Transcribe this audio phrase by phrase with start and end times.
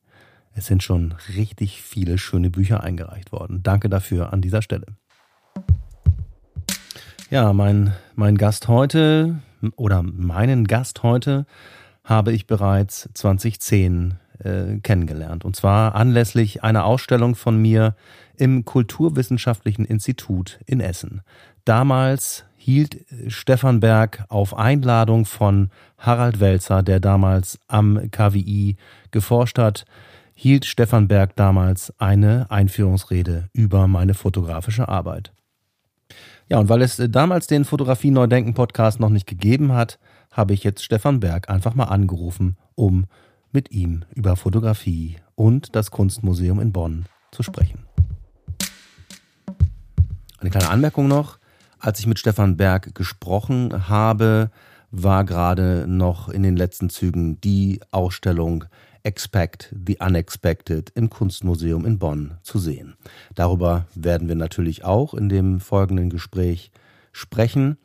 [0.61, 3.63] Es sind schon richtig viele schöne Bücher eingereicht worden.
[3.63, 4.85] Danke dafür an dieser Stelle.
[7.31, 9.41] Ja, mein, mein Gast heute
[9.77, 11.47] oder meinen Gast heute
[12.05, 15.47] habe ich bereits 2010 äh, kennengelernt.
[15.47, 17.97] Und zwar anlässlich einer Ausstellung von mir
[18.37, 21.23] im Kulturwissenschaftlichen Institut in Essen.
[21.65, 28.77] Damals hielt Stefan Berg auf Einladung von Harald Welzer, der damals am KWI
[29.11, 29.87] geforscht hat,
[30.41, 35.35] hielt Stefan Berg damals eine Einführungsrede über meine fotografische Arbeit.
[36.49, 39.99] Ja, und weil es damals den Fotografie Neudenken Podcast noch nicht gegeben hat,
[40.33, 43.05] habe ich jetzt Stefan Berg einfach mal angerufen, um
[43.53, 47.85] mit ihm über Fotografie und das Kunstmuseum in Bonn zu sprechen.
[50.39, 51.39] Eine kleine Anmerkung noch.
[51.79, 54.51] Als ich mit Stefan Berg gesprochen habe,
[54.91, 58.65] war gerade noch in den letzten Zügen die Ausstellung
[59.03, 62.97] Expect the Unexpected im Kunstmuseum in Bonn zu sehen.
[63.35, 66.71] Darüber werden wir natürlich auch in dem folgenden Gespräch
[67.13, 67.79] sprechen.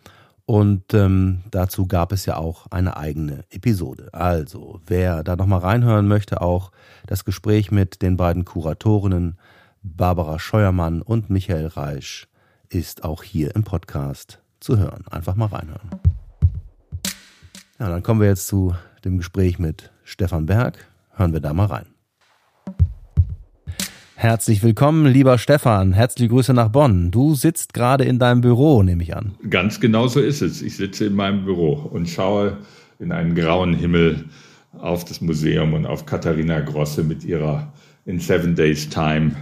[0.45, 4.13] Und ähm, dazu gab es ja auch eine eigene Episode.
[4.13, 6.71] Also, wer da nochmal reinhören möchte, auch
[7.07, 9.37] das Gespräch mit den beiden Kuratorinnen
[9.81, 12.27] Barbara Scheuermann und Michael Reisch
[12.69, 15.05] ist auch hier im Podcast zu hören.
[15.09, 15.89] Einfach mal reinhören.
[17.77, 18.73] Ja, dann kommen wir jetzt zu
[19.03, 20.77] dem Gespräch mit Stefan Berg.
[21.11, 21.85] Hören wir da mal rein.
[24.15, 25.91] Herzlich willkommen, lieber Stefan.
[25.91, 27.11] Herzliche Grüße nach Bonn.
[27.11, 29.35] Du sitzt gerade in deinem Büro, nehme ich an.
[29.49, 30.61] Ganz genau so ist es.
[30.61, 32.59] Ich sitze in meinem Büro und schaue
[32.99, 34.23] in einen grauen Himmel
[34.79, 37.73] auf das Museum und auf Katharina Grosse mit ihrer
[38.05, 39.33] In Seven Days Time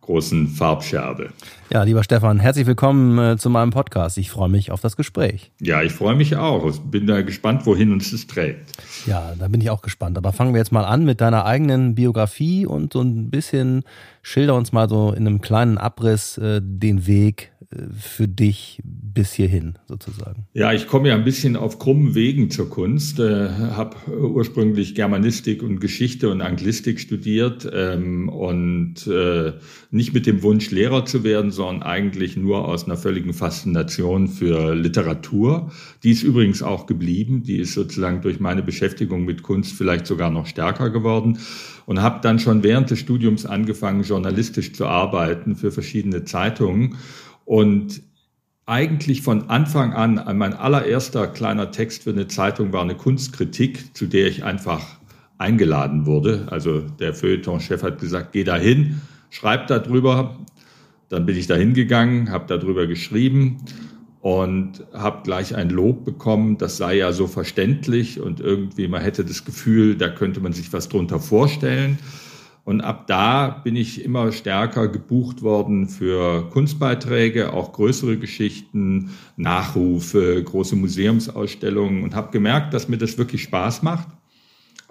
[0.00, 1.30] großen Farbscherbe.
[1.72, 4.18] Ja, lieber Stefan, herzlich willkommen äh, zu meinem Podcast.
[4.18, 5.52] Ich freue mich auf das Gespräch.
[5.60, 6.68] Ja, ich freue mich auch.
[6.68, 8.72] Ich bin da gespannt, wohin uns das trägt.
[9.06, 10.18] Ja, da bin ich auch gespannt.
[10.18, 13.84] Aber fangen wir jetzt mal an mit deiner eigenen Biografie und so ein bisschen
[14.22, 17.49] schilder uns mal so in einem kleinen Abriss äh, den Weg
[17.96, 20.46] für dich bis hierhin sozusagen?
[20.54, 23.20] Ja, ich komme ja ein bisschen auf krummen Wegen zur Kunst.
[23.20, 29.52] Äh, habe ursprünglich Germanistik und Geschichte und Anglistik studiert ähm, und äh,
[29.92, 34.74] nicht mit dem Wunsch, Lehrer zu werden, sondern eigentlich nur aus einer völligen Faszination für
[34.74, 35.70] Literatur.
[36.02, 37.44] Die ist übrigens auch geblieben.
[37.44, 41.38] Die ist sozusagen durch meine Beschäftigung mit Kunst vielleicht sogar noch stärker geworden
[41.86, 46.96] und habe dann schon während des Studiums angefangen, journalistisch zu arbeiten für verschiedene Zeitungen
[47.50, 48.02] und
[48.64, 54.06] eigentlich von Anfang an, mein allererster kleiner Text für eine Zeitung war eine Kunstkritik, zu
[54.06, 54.86] der ich einfach
[55.36, 56.46] eingeladen wurde.
[56.52, 59.00] Also der Feuilleton-Chef hat gesagt, geh da hin,
[59.30, 60.38] schreib da drüber.
[61.08, 63.64] Dann bin ich da hingegangen, habe darüber geschrieben
[64.20, 69.24] und habe gleich ein Lob bekommen, das sei ja so verständlich und irgendwie man hätte
[69.24, 71.98] das Gefühl, da könnte man sich was drunter vorstellen.
[72.70, 80.40] Und ab da bin ich immer stärker gebucht worden für Kunstbeiträge, auch größere Geschichten, Nachrufe,
[80.40, 84.06] große Museumsausstellungen und habe gemerkt, dass mir das wirklich Spaß macht.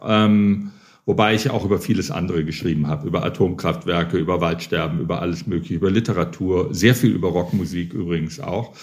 [0.06, 0.72] Ähm,
[1.06, 5.75] wobei ich auch über vieles andere geschrieben habe, über Atomkraftwerke, über Waldsterben, über alles Mögliche,
[5.75, 8.73] über Literatur, sehr viel über Rockmusik übrigens auch.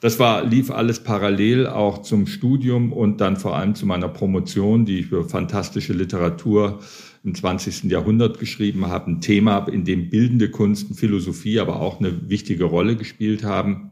[0.00, 4.86] Das war, lief alles parallel auch zum Studium und dann vor allem zu meiner Promotion,
[4.86, 6.78] die ich für fantastische Literatur
[7.26, 7.90] im 20.
[7.90, 12.64] Jahrhundert geschrieben habe, ein Thema, in dem bildende Kunst und Philosophie aber auch eine wichtige
[12.64, 13.90] Rolle gespielt haben.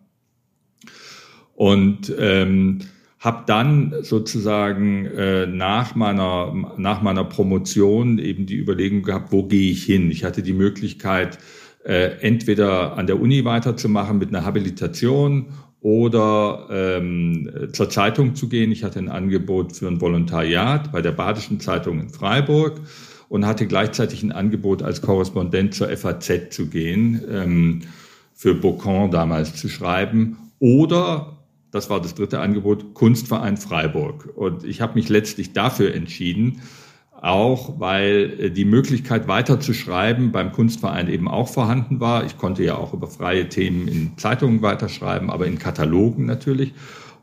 [1.56, 2.78] Und ähm,
[3.18, 9.70] habe dann sozusagen äh, nach meiner nach meiner Promotion eben die Überlegung gehabt, wo gehe
[9.72, 10.10] ich hin?
[10.10, 11.38] Ich hatte die Möglichkeit,
[11.84, 15.46] äh, entweder an der Uni weiterzumachen mit einer Habilitation
[15.80, 18.72] oder ähm, zur Zeitung zu gehen.
[18.72, 22.80] Ich hatte ein Angebot für ein Volontariat bei der Badischen Zeitung in Freiburg
[23.28, 27.82] und hatte gleichzeitig ein Angebot als Korrespondent zur FAZ zu gehen, ähm,
[28.34, 30.36] für Bocon damals zu schreiben.
[30.58, 31.38] Oder,
[31.70, 34.28] das war das dritte Angebot, Kunstverein Freiburg.
[34.34, 36.60] Und ich habe mich letztlich dafür entschieden,
[37.24, 42.24] auch weil äh, die Möglichkeit weiter zu schreiben beim Kunstverein eben auch vorhanden war.
[42.26, 46.74] Ich konnte ja auch über freie Themen in Zeitungen weiterschreiben, aber in Katalogen natürlich.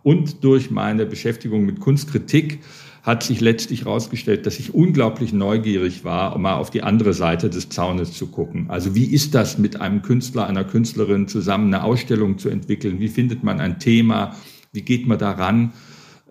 [0.03, 2.59] Und durch meine Beschäftigung mit Kunstkritik
[3.03, 7.50] hat sich letztlich herausgestellt, dass ich unglaublich neugierig war, um mal auf die andere Seite
[7.50, 8.69] des Zaunes zu gucken.
[8.69, 13.00] Also wie ist das mit einem Künstler, einer Künstlerin zusammen eine Ausstellung zu entwickeln?
[13.00, 14.36] Wie findet man ein Thema?
[14.71, 15.74] Wie geht man daran?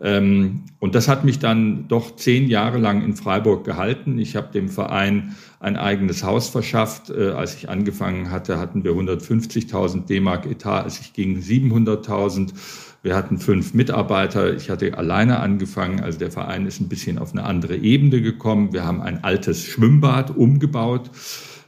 [0.00, 4.18] Ähm, und das hat mich dann doch zehn Jahre lang in Freiburg gehalten.
[4.18, 7.10] Ich habe dem Verein ein eigenes Haus verschafft.
[7.10, 12.52] Äh, als ich angefangen hatte, hatten wir 150.000 D-Mark Etat, als ich ging 700.000.
[13.02, 14.54] Wir hatten fünf Mitarbeiter.
[14.54, 16.00] Ich hatte alleine angefangen.
[16.00, 18.72] Also der Verein ist ein bisschen auf eine andere Ebene gekommen.
[18.72, 21.10] Wir haben ein altes Schwimmbad umgebaut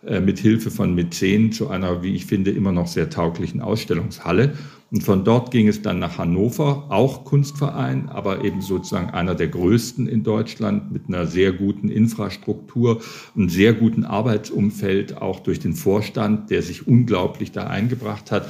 [0.03, 4.55] mit Hilfe von Mäzen zu einer, wie ich finde, immer noch sehr tauglichen Ausstellungshalle.
[4.93, 9.49] Und von dort ging es dann nach Hannover, auch Kunstverein, aber eben sozusagen einer der
[9.49, 13.01] größten in Deutschland mit einer sehr guten Infrastruktur,
[13.35, 18.47] einem sehr guten Arbeitsumfeld, auch durch den Vorstand, der sich unglaublich da eingebracht hat.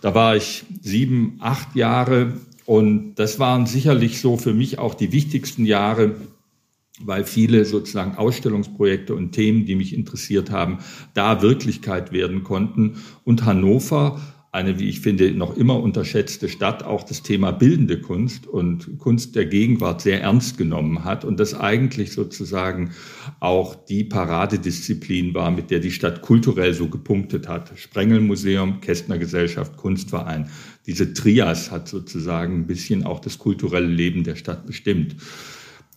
[0.00, 2.34] Da war ich sieben, acht Jahre
[2.66, 6.14] und das waren sicherlich so für mich auch die wichtigsten Jahre,
[7.04, 10.78] weil viele sozusagen Ausstellungsprojekte und Themen, die mich interessiert haben,
[11.14, 12.96] da Wirklichkeit werden konnten.
[13.24, 14.20] Und Hannover
[14.52, 19.36] eine, wie ich finde, noch immer unterschätzte Stadt auch das Thema bildende Kunst und Kunst
[19.36, 22.90] der Gegenwart sehr ernst genommen hat und das eigentlich sozusagen
[23.38, 27.70] auch die Paradedisziplin war, mit der die Stadt kulturell so gepunktet hat.
[27.76, 30.50] Sprengelmuseum, Kästner Gesellschaft, Kunstverein.
[30.84, 35.14] Diese Trias hat sozusagen ein bisschen auch das kulturelle Leben der Stadt bestimmt.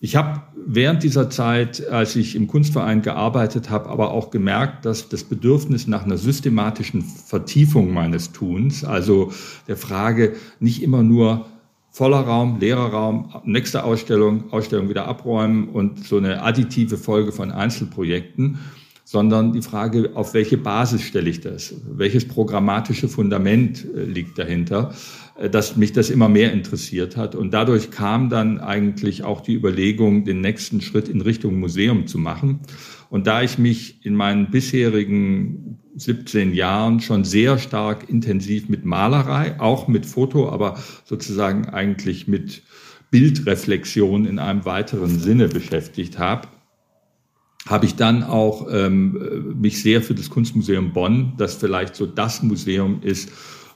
[0.03, 5.07] Ich habe während dieser Zeit, als ich im Kunstverein gearbeitet habe, aber auch gemerkt, dass
[5.07, 9.31] das Bedürfnis nach einer systematischen Vertiefung meines Tuns, also
[9.69, 11.45] der Frage nicht immer nur
[11.89, 17.51] voller Raum, leerer Raum, nächste Ausstellung, Ausstellung wieder abräumen und so eine additive Folge von
[17.51, 18.59] Einzelprojekten,
[19.05, 21.75] sondern die Frage, auf welche Basis stelle ich das?
[21.89, 24.93] Welches programmatische Fundament äh, liegt dahinter?
[25.35, 27.35] Äh, dass mich das immer mehr interessiert hat.
[27.35, 32.17] Und dadurch kam dann eigentlich auch die Überlegung, den nächsten Schritt in Richtung Museum zu
[32.17, 32.59] machen.
[33.09, 39.59] Und da ich mich in meinen bisherigen 17 Jahren schon sehr stark intensiv mit Malerei,
[39.59, 42.63] auch mit Foto, aber sozusagen eigentlich mit
[43.11, 46.47] Bildreflexion in einem weiteren Sinne beschäftigt habe,
[47.67, 52.41] habe ich dann auch ähm, mich sehr für das Kunstmuseum Bonn, das vielleicht so das
[52.41, 53.29] Museum ist,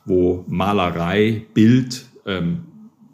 [0.07, 2.65] wo Malerei, Bild ähm,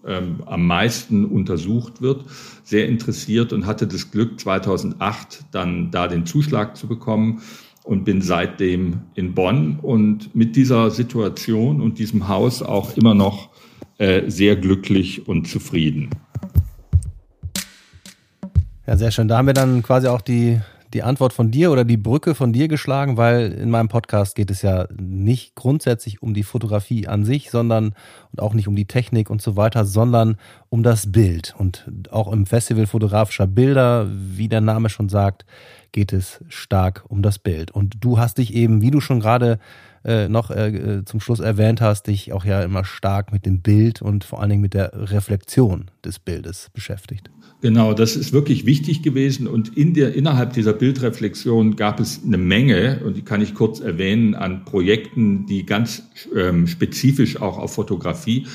[0.06, 2.26] ähm, am meisten untersucht wird,
[2.64, 7.42] sehr interessiert und hatte das Glück, 2008 dann da den Zuschlag zu bekommen
[7.84, 13.50] und bin seitdem in Bonn und mit dieser Situation und diesem Haus auch immer noch
[13.98, 16.10] äh, sehr glücklich und zufrieden.
[18.86, 19.28] Ja, sehr schön.
[19.28, 20.60] Da haben wir dann quasi auch die
[20.94, 24.52] die Antwort von dir oder die Brücke von dir geschlagen, weil in meinem Podcast geht
[24.52, 27.94] es ja nicht grundsätzlich um die Fotografie an sich, sondern
[28.32, 30.38] und auch nicht um die Technik und so weiter, sondern
[30.70, 31.56] um das Bild.
[31.58, 35.46] Und auch im Festival fotografischer Bilder, wie der Name schon sagt,
[35.92, 37.72] geht es stark um das Bild.
[37.72, 39.60] Und du hast dich eben, wie du schon gerade
[40.06, 43.62] äh, noch äh, äh, zum Schluss erwähnt hast, dich auch ja immer stark mit dem
[43.62, 47.30] Bild und vor allen Dingen mit der Reflexion des Bildes beschäftigt.
[47.64, 49.48] Genau, das ist wirklich wichtig gewesen.
[49.48, 53.80] Und in der, innerhalb dieser Bildreflexion gab es eine Menge, und die kann ich kurz
[53.80, 56.04] erwähnen, an Projekten, die ganz
[56.36, 58.48] ähm, spezifisch auch auf Fotografie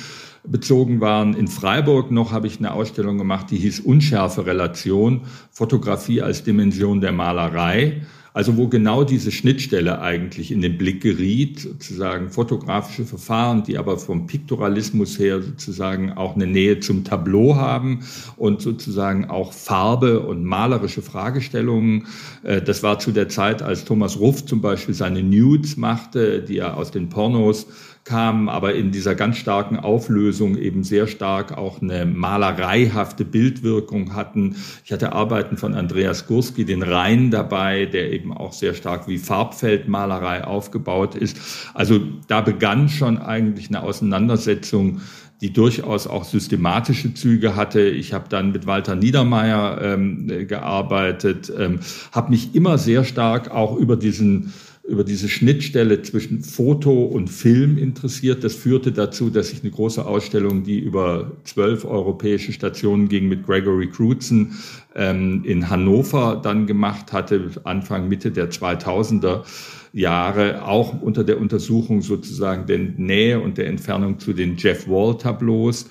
[0.46, 1.32] bezogen waren.
[1.32, 5.22] In Freiburg noch habe ich eine Ausstellung gemacht, die hieß Unschärfe Relation,
[5.52, 8.02] Fotografie als Dimension der Malerei.
[8.32, 13.98] Also wo genau diese Schnittstelle eigentlich in den Blick geriet, sozusagen fotografische Verfahren, die aber
[13.98, 18.00] vom Piktoralismus her sozusagen auch eine Nähe zum Tableau haben
[18.36, 22.06] und sozusagen auch Farbe und malerische Fragestellungen.
[22.42, 26.58] Äh, das war zu der Zeit, als Thomas Ruff zum Beispiel seine Nudes machte, die
[26.58, 27.66] er aus den Pornos
[28.08, 34.56] kamen aber in dieser ganz starken Auflösung eben sehr stark auch eine malereihafte Bildwirkung hatten.
[34.82, 39.18] Ich hatte Arbeiten von Andreas Gurski, den Rhein dabei, der eben auch sehr stark wie
[39.18, 41.36] Farbfeldmalerei aufgebaut ist.
[41.74, 45.02] Also da begann schon eigentlich eine Auseinandersetzung
[45.40, 47.82] die durchaus auch systematische Züge hatte.
[47.82, 51.78] Ich habe dann mit Walter Niedermeyer ähm, gearbeitet, ähm,
[52.10, 54.52] habe mich immer sehr stark auch über diesen
[54.88, 58.42] über diese Schnittstelle zwischen Foto und Film interessiert.
[58.42, 63.44] Das führte dazu, dass ich eine große Ausstellung, die über zwölf europäische Stationen ging, mit
[63.44, 64.58] Gregory Crutzen
[64.94, 69.44] ähm, in Hannover dann gemacht hatte, Anfang, Mitte der 2000er
[69.92, 75.86] Jahre, auch unter der Untersuchung sozusagen der Nähe und der Entfernung zu den Jeff Wall-Tableaus.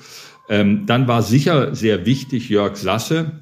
[0.50, 3.42] Ähm, dann war sicher sehr wichtig Jörg Sasse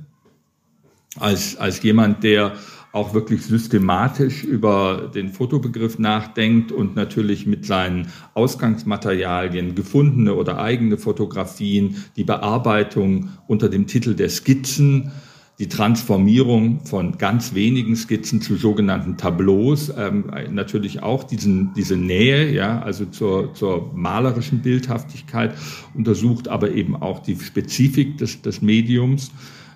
[1.17, 2.53] als, als jemand, der
[2.95, 10.97] auch wirklich systematisch über den Fotobegriff nachdenkt und natürlich mit seinen Ausgangsmaterialien, gefundene oder eigene
[10.97, 15.11] Fotografien, die Bearbeitung unter dem Titel der Skizzen,
[15.59, 22.49] die Transformierung von ganz wenigen Skizzen zu sogenannten Tableaus, ähm, natürlich auch diesen, diese Nähe,
[22.53, 25.53] ja, also zur, zur malerischen Bildhaftigkeit
[25.93, 29.31] untersucht, aber eben auch die Spezifik des, des Mediums.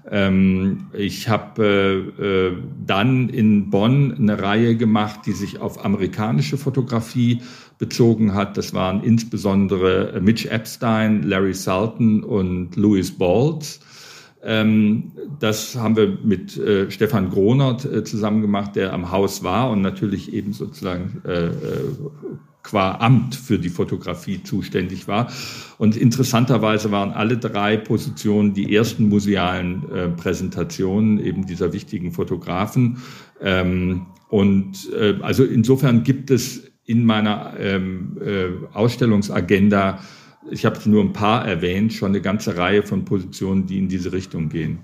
[0.10, 6.58] Ähm, ich habe äh, äh, dann in Bonn eine Reihe gemacht, die sich auf amerikanische
[6.58, 7.42] Fotografie
[7.78, 8.58] bezogen hat.
[8.58, 13.80] Das waren insbesondere Mitch Epstein, Larry Sultan und Louis Baltz.
[14.42, 19.70] Ähm, das haben wir mit äh, Stefan Gronert äh, zusammen gemacht, der am Haus war
[19.70, 21.52] und natürlich eben sozusagen äh, äh,
[22.64, 25.32] qua Amt für die Fotografie zuständig war.
[25.78, 32.98] Und interessanterweise waren alle drei Positionen die ersten musealen äh, Präsentationen eben dieser wichtigen Fotografen.
[33.42, 40.00] Ähm, und äh, also insofern gibt es in meiner ähm, äh, Ausstellungsagenda
[40.52, 44.14] ich habe nur ein paar erwähnt, schon eine ganze Reihe von Positionen, die in diese
[44.14, 44.80] Richtung gehen.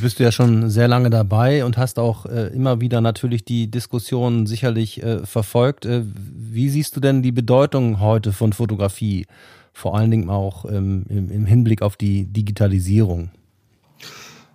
[0.00, 3.44] Jetzt bist du ja schon sehr lange dabei und hast auch äh, immer wieder natürlich
[3.44, 5.84] die Diskussion sicherlich äh, verfolgt.
[5.84, 9.26] Äh, wie siehst du denn die Bedeutung heute von Fotografie,
[9.74, 13.28] vor allen Dingen auch ähm, im, im Hinblick auf die Digitalisierung?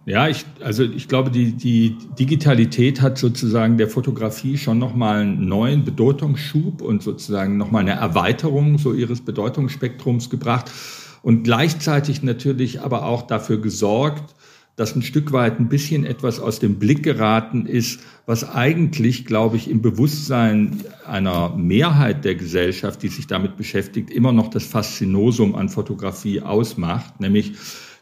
[0.07, 5.47] Ja, ich, also ich glaube, die, die Digitalität hat sozusagen der Fotografie schon nochmal einen
[5.47, 10.71] neuen Bedeutungsschub und sozusagen nochmal eine Erweiterung so ihres Bedeutungsspektrums gebracht
[11.21, 14.33] und gleichzeitig natürlich aber auch dafür gesorgt,
[14.75, 19.55] dass ein Stück weit ein bisschen etwas aus dem Blick geraten ist, was eigentlich, glaube
[19.55, 25.55] ich, im Bewusstsein einer Mehrheit der Gesellschaft, die sich damit beschäftigt, immer noch das Faszinosum
[25.55, 27.53] an Fotografie ausmacht, nämlich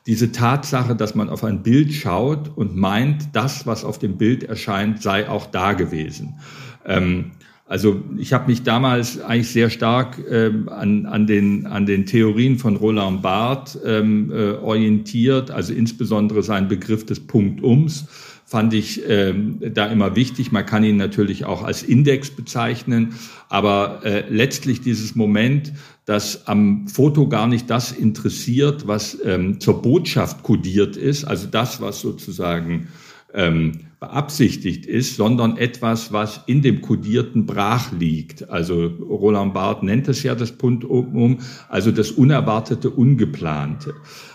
[0.05, 4.43] diese Tatsache, dass man auf ein Bild schaut und meint, das, was auf dem Bild
[4.43, 6.39] erscheint, sei auch da gewesen.
[6.85, 7.31] Ähm,
[7.65, 12.57] also ich habe mich damals eigentlich sehr stark ähm, an, an, den, an den Theorien
[12.57, 18.05] von Roland Barthes ähm, äh, orientiert, also insbesondere sein Begriff des Punktums
[18.45, 20.51] fand ich ähm, da immer wichtig.
[20.51, 23.15] Man kann ihn natürlich auch als Index bezeichnen,
[23.49, 25.73] aber äh, letztlich dieses Moment,
[26.05, 31.81] dass am Foto gar nicht das interessiert, was ähm, zur Botschaft kodiert ist, also das,
[31.81, 32.89] was sozusagen
[33.33, 33.71] ähm,
[34.03, 38.49] beabsichtigt ist, sondern etwas, was in dem Kodierten brach liegt.
[38.49, 43.93] Also Roland Barthes nennt es ja das Punkt-Um, also das Unerwartete, Ungeplante.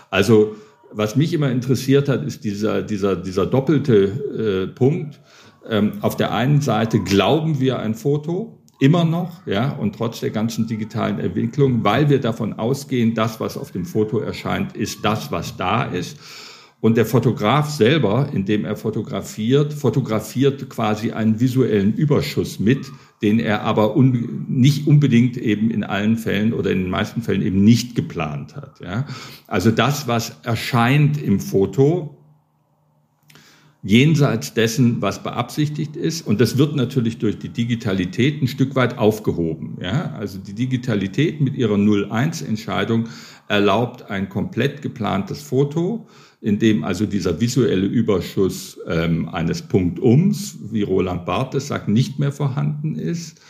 [0.09, 0.55] Also
[0.91, 5.21] was mich immer interessiert hat, ist dieser, dieser, dieser doppelte äh, Punkt.
[5.69, 10.31] Ähm, auf der einen Seite glauben wir ein Foto, immer noch, ja, und trotz der
[10.31, 15.31] ganzen digitalen Entwicklung, weil wir davon ausgehen, das, was auf dem Foto erscheint, ist das,
[15.31, 16.17] was da ist.
[16.81, 22.89] Und der Fotograf selber, indem er fotografiert, fotografiert quasi einen visuellen Überschuss mit,
[23.21, 27.41] den er aber un nicht unbedingt eben in allen Fällen oder in den meisten Fällen
[27.41, 28.79] eben nicht geplant hat.
[28.79, 29.05] Ja?
[29.45, 32.15] Also das, was erscheint im Foto,
[33.81, 36.25] jenseits dessen, was beabsichtigt ist.
[36.25, 39.77] Und das wird natürlich durch die Digitalität ein Stück weit aufgehoben.
[39.81, 40.13] Ja?
[40.17, 43.07] Also die Digitalität mit ihrer 0-1-Entscheidung
[43.47, 46.07] erlaubt ein komplett geplantes Foto,
[46.41, 52.31] in dem also dieser visuelle Überschuss ähm, eines Punktums, wie Roland Barthes sagt, nicht mehr
[52.31, 53.41] vorhanden ist.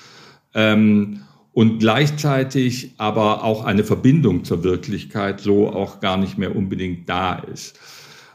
[0.54, 7.10] Ähm, und gleichzeitig aber auch eine Verbindung zur Wirklichkeit so auch gar nicht mehr unbedingt
[7.10, 7.78] da ist.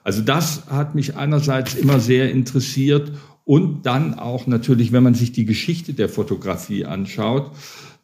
[0.03, 3.13] Also das hat mich einerseits immer sehr interessiert
[3.45, 7.51] und dann auch natürlich, wenn man sich die Geschichte der Fotografie anschaut,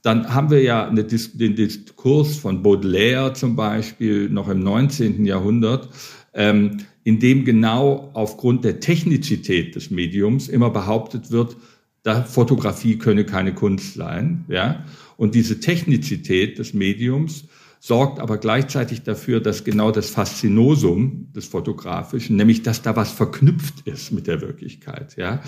[0.02, 5.26] dann haben wir ja den Diskurs von Baudelaire zum Beispiel noch im 19.
[5.26, 5.90] Jahrhundert,
[6.34, 11.56] ähm, in dem genau aufgrund der Technizität des Mediums immer behauptet wird,
[12.02, 14.84] da Fotografie könne keine Kunst sein, ja.
[15.16, 17.44] Und diese Technizität des Mediums
[17.82, 23.86] sorgt aber gleichzeitig dafür, dass genau das Faszinosum des Fotografischen, nämlich dass da was verknüpft
[23.86, 25.42] ist mit der Wirklichkeit, ja,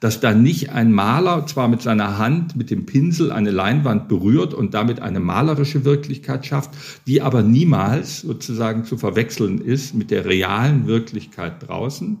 [0.00, 4.52] dass da nicht ein Maler zwar mit seiner Hand, mit dem Pinsel eine Leinwand berührt
[4.52, 6.70] und damit eine malerische Wirklichkeit schafft,
[7.06, 12.18] die aber niemals sozusagen zu verwechseln ist mit der realen Wirklichkeit draußen.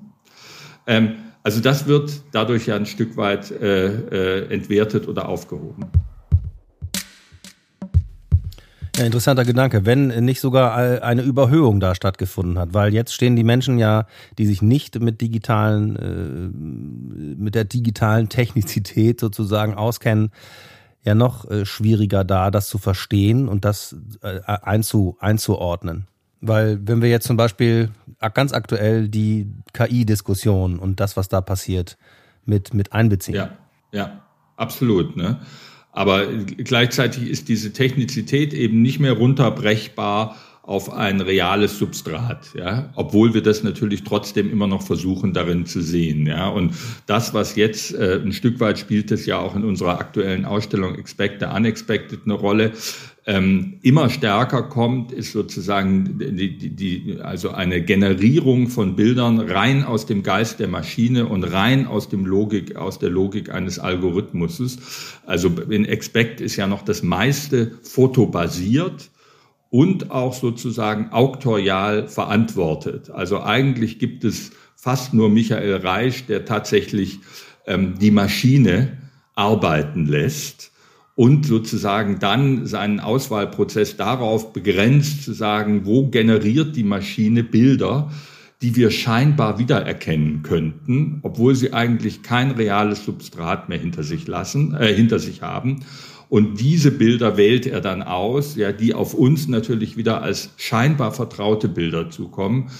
[0.86, 5.86] Ähm, also das wird dadurch ja ein Stück weit äh, äh, entwertet oder aufgehoben.
[8.96, 13.44] Ja, interessanter Gedanke, wenn nicht sogar eine Überhöhung da stattgefunden hat, weil jetzt stehen die
[13.44, 14.06] Menschen ja,
[14.38, 20.30] die sich nicht mit digitalen, äh, mit der digitalen Technizität sozusagen auskennen,
[21.02, 26.06] ja noch äh, schwieriger da, das zu verstehen und das äh, einzu, einzuordnen.
[26.40, 27.90] Weil wenn wir jetzt zum Beispiel
[28.34, 31.96] ganz aktuell die KI-Diskussion und das, was da passiert,
[32.44, 33.34] mit, mit einbeziehen.
[33.34, 33.50] Ja,
[33.92, 34.22] ja,
[34.56, 35.16] absolut.
[35.16, 35.40] Ne?
[35.96, 43.34] Aber gleichzeitig ist diese Technizität eben nicht mehr runterbrechbar auf ein reales Substrat, ja, obwohl
[43.34, 46.48] wir das natürlich trotzdem immer noch versuchen, darin zu sehen, ja.
[46.48, 46.74] Und
[47.06, 50.96] das, was jetzt äh, ein Stück weit spielt, das ja auch in unserer aktuellen Ausstellung
[50.96, 52.72] Expected, Unexpected eine Rolle,
[53.26, 59.84] ähm, immer stärker kommt, ist sozusagen die, die, die, also eine Generierung von Bildern rein
[59.84, 64.78] aus dem Geist der Maschine und rein aus dem Logik, aus der Logik eines Algorithmuses.
[65.26, 69.10] Also in Expect ist ja noch das meiste fotobasiert
[69.70, 73.10] und auch sozusagen auktorial verantwortet.
[73.10, 77.20] Also eigentlich gibt es fast nur Michael Reisch, der tatsächlich
[77.66, 78.98] ähm, die Maschine
[79.34, 80.70] arbeiten lässt
[81.14, 88.10] und sozusagen dann seinen Auswahlprozess darauf begrenzt zu sagen, wo generiert die Maschine Bilder,
[88.62, 94.74] die wir scheinbar wiedererkennen könnten, obwohl sie eigentlich kein reales Substrat mehr hinter sich lassen,
[94.74, 95.80] äh, hinter sich haben.
[96.28, 101.12] Und diese Bilder wählt er dann aus, ja, die auf uns natürlich wieder als scheinbar
[101.12, 102.70] vertraute Bilder zukommen.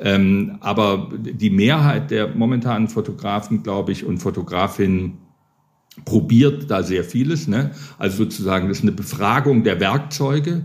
[0.00, 5.18] Ähm, aber die Mehrheit der momentanen Fotografen, glaube ich, und Fotografinnen
[6.04, 7.46] probiert da sehr vieles.
[7.46, 7.70] Ne?
[7.98, 10.64] Also sozusagen, das ist eine Befragung der Werkzeuge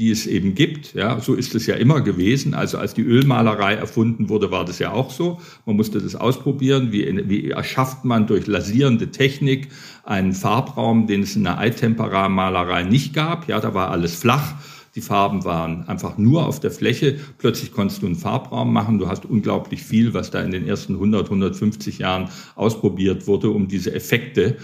[0.00, 0.94] die es eben gibt.
[0.94, 2.54] Ja, so ist es ja immer gewesen.
[2.54, 5.38] Also als die Ölmalerei erfunden wurde, war das ja auch so.
[5.66, 6.90] Man musste das ausprobieren.
[6.90, 9.68] Wie, wie erschafft man durch lasierende Technik
[10.04, 13.46] einen Farbraum, den es in der Eitempera-Malerei nicht gab?
[13.46, 14.54] Ja, da war alles flach.
[14.94, 17.20] Die Farben waren einfach nur auf der Fläche.
[17.36, 18.98] Plötzlich konntest du einen Farbraum machen.
[18.98, 23.68] Du hast unglaublich viel, was da in den ersten 100, 150 Jahren ausprobiert wurde, um
[23.68, 24.56] diese Effekte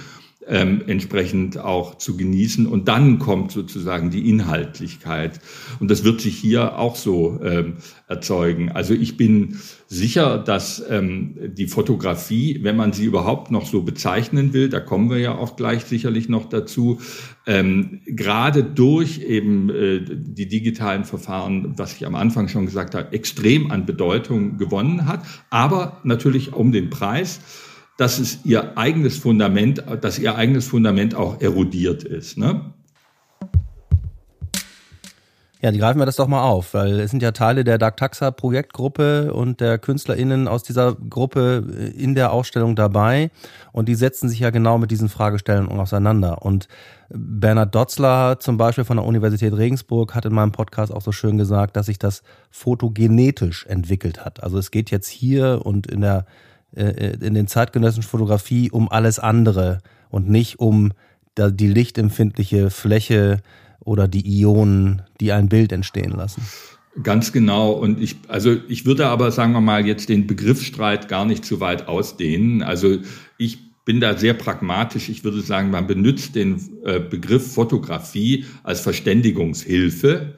[0.48, 2.66] ähm, entsprechend auch zu genießen.
[2.66, 5.40] Und dann kommt sozusagen die Inhaltlichkeit.
[5.80, 7.74] Und das wird sich hier auch so ähm,
[8.08, 8.70] erzeugen.
[8.70, 14.52] Also ich bin sicher, dass ähm, die Fotografie, wenn man sie überhaupt noch so bezeichnen
[14.52, 17.00] will, da kommen wir ja auch gleich sicherlich noch dazu,
[17.46, 23.12] ähm, gerade durch eben äh, die digitalen Verfahren, was ich am Anfang schon gesagt habe,
[23.12, 27.40] extrem an Bedeutung gewonnen hat, aber natürlich um den Preis
[27.96, 32.36] dass es ihr eigenes Fundament, dass ihr eigenes Fundament auch erodiert ist.
[32.36, 32.72] Ne?
[35.62, 37.96] Ja, die greifen wir das doch mal auf, weil es sind ja Teile der Dark
[37.96, 43.30] Taxa Projektgruppe und der KünstlerInnen aus dieser Gruppe in der Ausstellung dabei
[43.72, 46.42] und die setzen sich ja genau mit diesen Fragestellungen auseinander.
[46.42, 46.68] Und
[47.08, 51.38] Bernhard Dotzler zum Beispiel von der Universität Regensburg hat in meinem Podcast auch so schön
[51.38, 54.42] gesagt, dass sich das fotogenetisch entwickelt hat.
[54.42, 56.45] Also es geht jetzt hier und in der äh,
[56.76, 59.78] in den zeitgenössischen Fotografie um alles andere
[60.10, 60.92] und nicht um
[61.38, 63.40] die lichtempfindliche Fläche
[63.80, 66.42] oder die Ionen, die ein Bild entstehen lassen.
[67.02, 67.72] Ganz genau.
[67.72, 71.60] Und ich, also ich würde aber, sagen wir mal, jetzt den Begriffsstreit gar nicht zu
[71.60, 72.62] weit ausdehnen.
[72.62, 72.98] Also
[73.36, 75.08] ich bin da sehr pragmatisch.
[75.10, 80.34] Ich würde sagen, man benutzt den äh, Begriff Fotografie als Verständigungshilfe,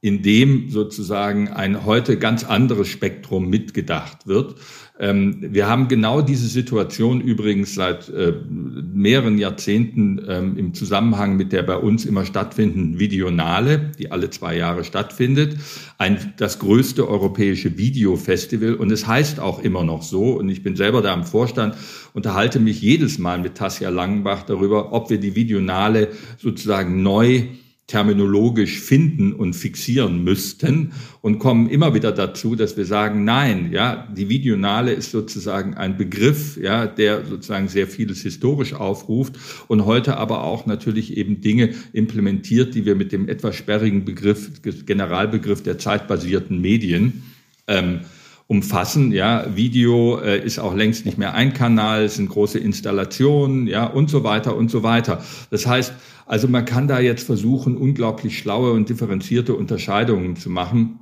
[0.00, 4.56] in dem sozusagen ein heute ganz anderes Spektrum mitgedacht wird.
[5.00, 11.52] Ähm, wir haben genau diese Situation übrigens seit äh, mehreren Jahrzehnten ähm, im Zusammenhang mit
[11.52, 15.56] der bei uns immer stattfindenden Videonale, die alle zwei Jahre stattfindet,
[15.98, 18.74] ein, das größte europäische Videofestival.
[18.74, 21.76] Und es heißt auch immer noch so, und ich bin selber da im Vorstand,
[22.12, 26.08] unterhalte mich jedes Mal mit Tassia Langenbach darüber, ob wir die Videonale
[26.38, 27.44] sozusagen neu
[27.88, 34.06] terminologisch finden und fixieren müssten und kommen immer wieder dazu, dass wir sagen, nein, ja,
[34.14, 39.36] die Videonale ist sozusagen ein Begriff, ja, der sozusagen sehr vieles historisch aufruft
[39.68, 44.60] und heute aber auch natürlich eben Dinge implementiert, die wir mit dem etwas sperrigen Begriff,
[44.84, 47.22] Generalbegriff der zeitbasierten Medien
[47.68, 48.00] ähm,
[48.48, 49.12] umfassen.
[49.12, 53.86] Ja, Video äh, ist auch längst nicht mehr ein Kanal, es sind große Installationen, ja,
[53.86, 55.22] und so weiter und so weiter.
[55.50, 55.94] Das heißt,
[56.28, 61.00] also man kann da jetzt versuchen, unglaublich schlaue und differenzierte Unterscheidungen zu machen.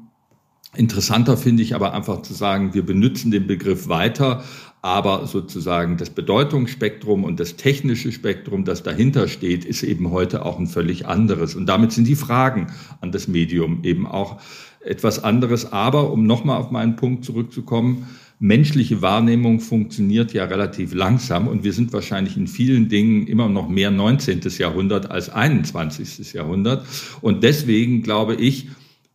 [0.77, 4.45] Interessanter finde ich aber einfach zu sagen, wir benutzen den Begriff weiter,
[4.83, 10.61] aber sozusagen das Bedeutungsspektrum und das technische Spektrum, das dahinter steht, ist eben heute auch
[10.61, 11.57] ein völlig anderes.
[11.57, 12.69] Und damit sind die Fragen
[13.01, 14.41] an das Medium eben auch
[14.81, 15.73] etwas anderes.
[15.73, 18.07] Aber um nochmal auf meinen Punkt zurückzukommen,
[18.38, 23.68] menschliche Wahrnehmung funktioniert ja relativ langsam und wir sind wahrscheinlich in vielen Dingen immer noch
[23.68, 24.40] mehr 19.
[24.59, 26.33] Jahrhundert als 21.
[26.35, 26.87] Jahrhundert.
[27.22, 28.68] Und deswegen glaube ich,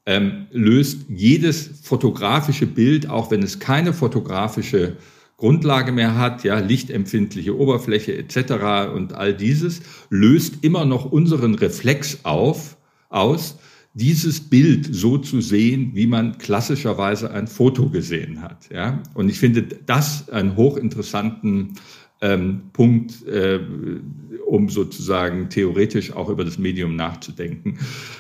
[0.06, 4.98] ähm, löst jedes fotografische Bild, auch wenn es keine fotografische
[5.38, 8.94] Grundlage mehr hat, ja, lichtempfindliche Oberfläche etc.
[8.94, 12.78] und all dieses, löst immer noch unseren Reflex auf,
[13.10, 13.58] aus,
[13.94, 18.70] dieses Bild so zu sehen, wie man klassischerweise ein Foto gesehen hat.
[18.72, 19.02] Ja?
[19.14, 21.74] Und ich finde das einen hochinteressanten
[22.22, 23.60] ähm, Punkt, äh,
[24.46, 27.80] um sozusagen theoretisch auch über das Medium nachzudenken,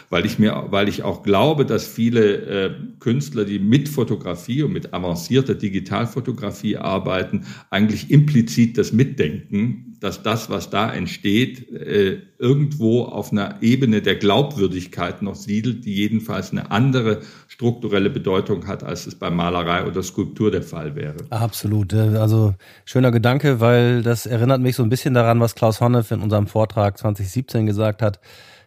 [0.10, 4.74] weil ich mir, weil ich auch glaube, dass viele äh, Künstler, die mit Fotografie und
[4.74, 13.04] mit avancierter Digitalfotografie arbeiten, eigentlich implizit das mitdenken, dass das, was da entsteht, äh, irgendwo
[13.04, 19.06] auf einer Ebene der Glaubwürdigkeit noch siedelt, die jedenfalls eine andere strukturelle Bedeutung hat, als
[19.06, 21.18] es bei Malerei oder Skulptur der Fall wäre.
[21.30, 21.94] Absolut.
[21.94, 26.10] Äh, also schöner Gedanke, weil das erinnert mich so ein bisschen daran, was Klaus Honnef
[26.10, 28.20] in unserem Vortrag 2017 gesagt hat,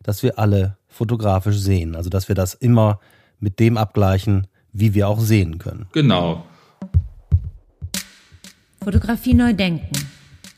[0.05, 1.97] dass wir alle fotografisch sehen.
[1.97, 3.01] Also dass wir das immer
[3.41, 5.87] mit dem abgleichen, wie wir auch sehen können.
[5.91, 6.47] Genau.
[8.85, 10.14] Fotografie neu denken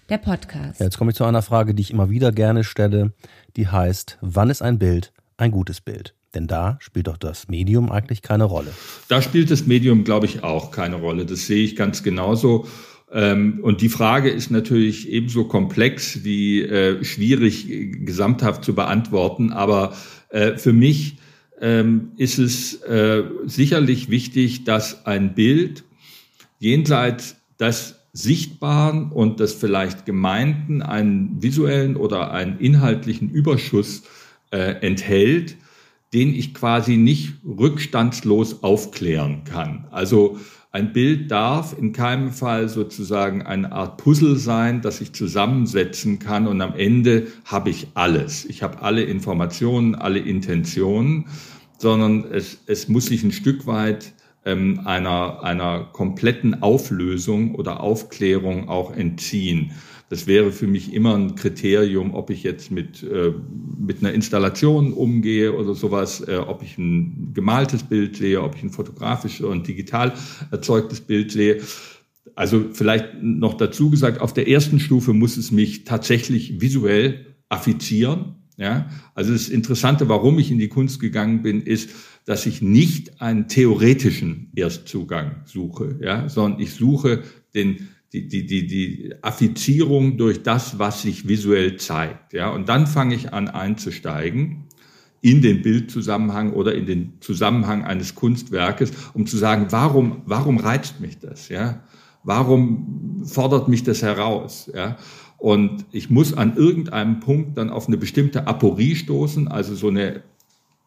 [0.08, 0.80] der Podcast.
[0.80, 3.12] Jetzt komme ich zu einer Frage, die ich immer wieder gerne stelle,
[3.56, 6.14] die heißt, wann ist ein Bild ein gutes Bild?
[6.34, 8.72] Denn da spielt doch das Medium eigentlich keine Rolle.
[9.08, 11.24] Da spielt das Medium, glaube ich, auch keine Rolle.
[11.24, 12.66] Das sehe ich ganz genauso.
[13.10, 17.68] Ähm, und die Frage ist natürlich ebenso komplex wie äh, schwierig
[18.04, 19.52] gesamthaft zu beantworten.
[19.52, 19.94] Aber
[20.28, 21.16] äh, für mich
[21.60, 25.84] ähm, ist es äh, sicherlich wichtig, dass ein Bild
[26.58, 34.04] jenseits des Sichtbaren und des vielleicht Gemeinten einen visuellen oder einen inhaltlichen Überschuss
[34.50, 35.56] äh, enthält,
[36.14, 39.86] den ich quasi nicht rückstandslos aufklären kann.
[39.90, 40.38] Also
[40.72, 46.46] ein Bild darf in keinem Fall sozusagen eine Art Puzzle sein, das ich zusammensetzen kann
[46.46, 48.46] und am Ende habe ich alles.
[48.46, 51.26] Ich habe alle Informationen, alle Intentionen,
[51.78, 54.14] sondern es, es muss sich ein Stück weit
[54.46, 59.72] ähm, einer, einer kompletten Auflösung oder Aufklärung auch entziehen.
[60.08, 63.32] Das wäre für mich immer ein Kriterium, ob ich jetzt mit, äh,
[63.76, 68.62] mit einer Installation umgehe oder sowas, äh, ob ich ein gemaltes Bild sehe, ob ich
[68.62, 70.12] ein fotografisches und digital
[70.52, 71.60] erzeugtes Bild sehe.
[72.36, 78.36] Also vielleicht noch dazu gesagt, auf der ersten Stufe muss es mich tatsächlich visuell affizieren.
[78.58, 81.90] Ja, also das Interessante, warum ich in die Kunst gegangen bin, ist,
[82.24, 87.22] dass ich nicht einen theoretischen Erstzugang suche, ja, sondern ich suche
[87.54, 92.32] den, die, die, die, die Affizierung durch das, was sich visuell zeigt.
[92.32, 94.64] Ja, und dann fange ich an einzusteigen
[95.20, 101.00] in den Bildzusammenhang oder in den Zusammenhang eines Kunstwerkes, um zu sagen, warum, warum reizt
[101.00, 101.48] mich das?
[101.48, 101.82] Ja?
[102.22, 104.70] Warum fordert mich das heraus?
[104.74, 104.96] Ja?
[105.38, 110.22] Und ich muss an irgendeinem Punkt dann auf eine bestimmte Aporie stoßen, also so eine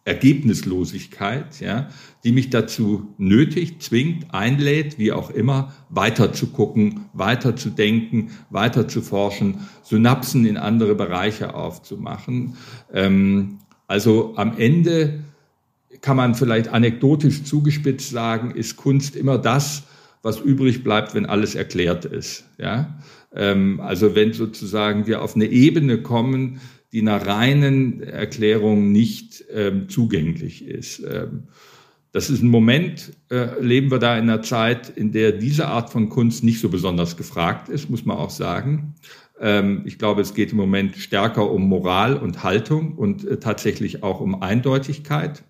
[0.05, 1.89] Ergebnislosigkeit, ja,
[2.23, 8.31] die mich dazu nötigt, zwingt, einlädt, wie auch immer, weiter zu gucken, weiter zu denken,
[8.49, 12.55] weiter zu forschen, Synapsen in andere Bereiche aufzumachen.
[12.91, 15.23] Ähm, also am Ende
[16.01, 19.83] kann man vielleicht anekdotisch zugespitzt sagen, ist Kunst immer das,
[20.21, 22.45] was übrig bleibt, wenn alles erklärt ist.
[22.57, 22.99] Ja?
[23.33, 26.61] Ähm, also wenn sozusagen wir auf eine Ebene kommen,
[26.91, 30.99] die einer reinen Erklärung nicht ähm, zugänglich ist.
[30.99, 31.43] Ähm,
[32.11, 35.91] das ist ein Moment, äh, leben wir da in einer Zeit, in der diese Art
[35.91, 38.95] von Kunst nicht so besonders gefragt ist, muss man auch sagen.
[39.39, 44.01] Ähm, ich glaube, es geht im Moment stärker um Moral und Haltung und äh, tatsächlich
[44.01, 45.43] auch um Eindeutigkeit.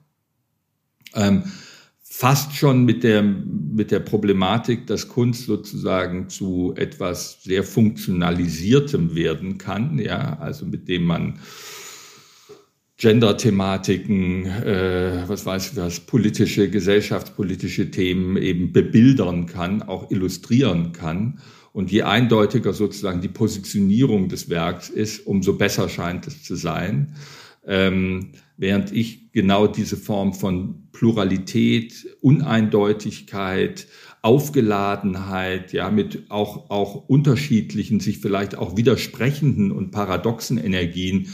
[2.12, 9.60] Fast schon mit der, mit der Problematik, dass Kunst sozusagen zu etwas sehr Funktionalisiertem werden
[9.60, 11.40] kann, ja, also mit dem man
[12.98, 21.40] Gender-Thematiken, äh, was weiß ich was, politische, gesellschaftspolitische Themen eben bebildern kann, auch illustrieren kann.
[21.72, 27.16] Und je eindeutiger sozusagen die Positionierung des Werks ist, umso besser scheint es zu sein.
[27.70, 33.88] Ähm, während ich genau diese Form von Pluralität, Uneindeutigkeit,
[34.24, 41.30] Aufgeladenheit, ja, mit auch, auch unterschiedlichen, sich vielleicht auch widersprechenden und paradoxen Energien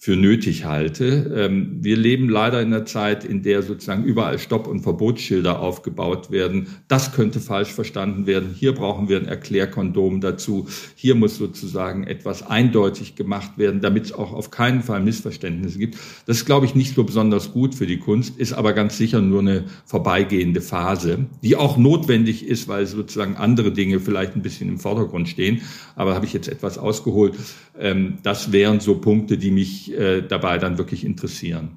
[0.00, 1.34] für nötig halte.
[1.36, 6.30] Ähm, wir leben leider in einer Zeit, in der sozusagen überall Stopp- und Verbotsschilder aufgebaut
[6.30, 6.68] werden.
[6.86, 8.54] Das könnte falsch verstanden werden.
[8.54, 10.68] Hier brauchen wir ein Erklärkondom dazu.
[10.94, 15.98] Hier muss sozusagen etwas eindeutig gemacht werden, damit es auch auf keinen Fall Missverständnisse gibt.
[16.26, 19.20] Das ist, glaube ich, nicht so besonders gut für die Kunst, ist aber ganz sicher
[19.20, 24.68] nur eine vorbeigehende Phase, die auch notwendig ist, weil sozusagen andere Dinge vielleicht ein bisschen
[24.68, 25.62] im Vordergrund stehen.
[25.96, 27.34] Aber habe ich jetzt etwas ausgeholt.
[27.80, 31.76] Ähm, das wären so Punkte, die mich äh, dabei dann wirklich interessieren.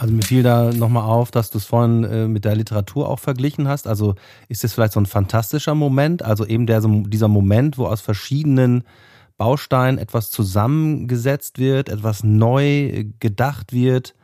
[0.00, 3.18] Also mir fiel da nochmal auf, dass du es vorhin äh, mit der Literatur auch
[3.18, 3.86] verglichen hast.
[3.86, 4.14] Also
[4.48, 6.22] ist das vielleicht so ein fantastischer Moment?
[6.22, 8.84] Also eben der, dieser Moment, wo aus verschiedenen
[9.36, 14.14] Bausteinen etwas zusammengesetzt wird, etwas neu gedacht wird.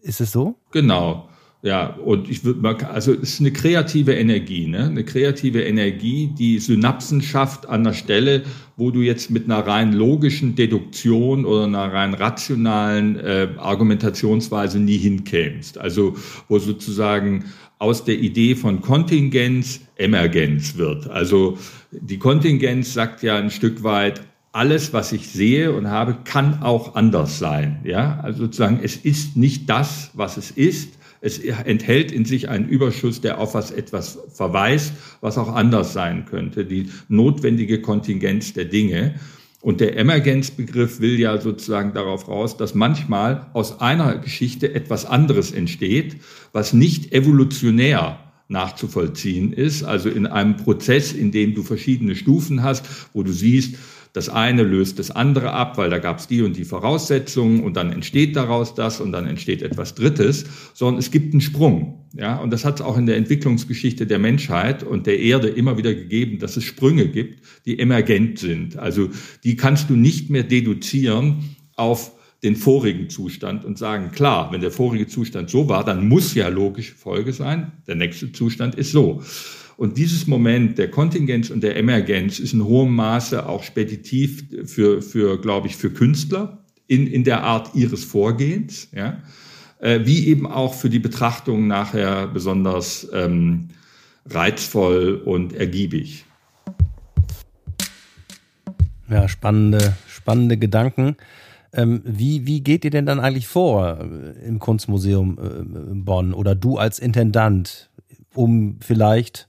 [0.00, 0.60] Ist es so?
[0.70, 1.28] Genau.
[1.60, 4.84] Ja, und ich würde also es ist eine kreative Energie, ne?
[4.84, 8.44] Eine kreative Energie, die Synapsen schafft an der Stelle,
[8.76, 14.98] wo du jetzt mit einer rein logischen Deduktion oder einer rein rationalen äh, Argumentationsweise nie
[14.98, 15.78] hinkämst.
[15.78, 16.14] Also
[16.46, 17.46] wo sozusagen
[17.80, 21.10] aus der Idee von Kontingenz Emergenz wird.
[21.10, 21.58] Also
[21.90, 24.20] die Kontingenz sagt ja ein Stück weit,
[24.52, 27.80] alles, was ich sehe und habe, kann auch anders sein.
[27.84, 32.68] Ja, also sozusagen, es ist nicht das, was es ist es enthält in sich einen
[32.68, 36.64] Überschuss, der auf was etwas verweist, was auch anders sein könnte.
[36.64, 39.14] Die notwendige Kontingenz der Dinge.
[39.60, 45.50] Und der Emergenzbegriff will ja sozusagen darauf raus, dass manchmal aus einer Geschichte etwas anderes
[45.50, 46.18] entsteht,
[46.52, 52.86] was nicht evolutionär nachzuvollziehen ist, also in einem Prozess, in dem du verschiedene Stufen hast,
[53.12, 53.76] wo du siehst,
[54.12, 57.76] das eine löst das andere ab, weil da gab es die und die Voraussetzungen und
[57.76, 60.44] dann entsteht daraus das und dann entsteht etwas Drittes,
[60.74, 62.06] sondern es gibt einen Sprung.
[62.14, 65.76] Ja, und das hat es auch in der Entwicklungsgeschichte der Menschheit und der Erde immer
[65.76, 68.78] wieder gegeben, dass es Sprünge gibt, die emergent sind.
[68.78, 69.10] Also
[69.44, 74.70] die kannst du nicht mehr deduzieren auf den vorigen Zustand und sagen, klar, wenn der
[74.70, 79.22] vorige Zustand so war, dann muss ja logische Folge sein, der nächste Zustand ist so.
[79.78, 85.00] Und dieses Moment der Kontingenz und der Emergenz ist in hohem Maße auch speditiv für,
[85.00, 89.22] für glaube ich, für Künstler in, in der Art ihres Vorgehens, ja,
[89.78, 93.68] äh, wie eben auch für die Betrachtung nachher besonders ähm,
[94.26, 96.24] reizvoll und ergiebig.
[99.08, 101.16] Ja, spannende, spannende Gedanken.
[101.72, 106.56] Ähm, wie, wie geht ihr denn dann eigentlich vor äh, im Kunstmuseum äh, Bonn oder
[106.56, 107.90] du als Intendant,
[108.34, 109.48] um vielleicht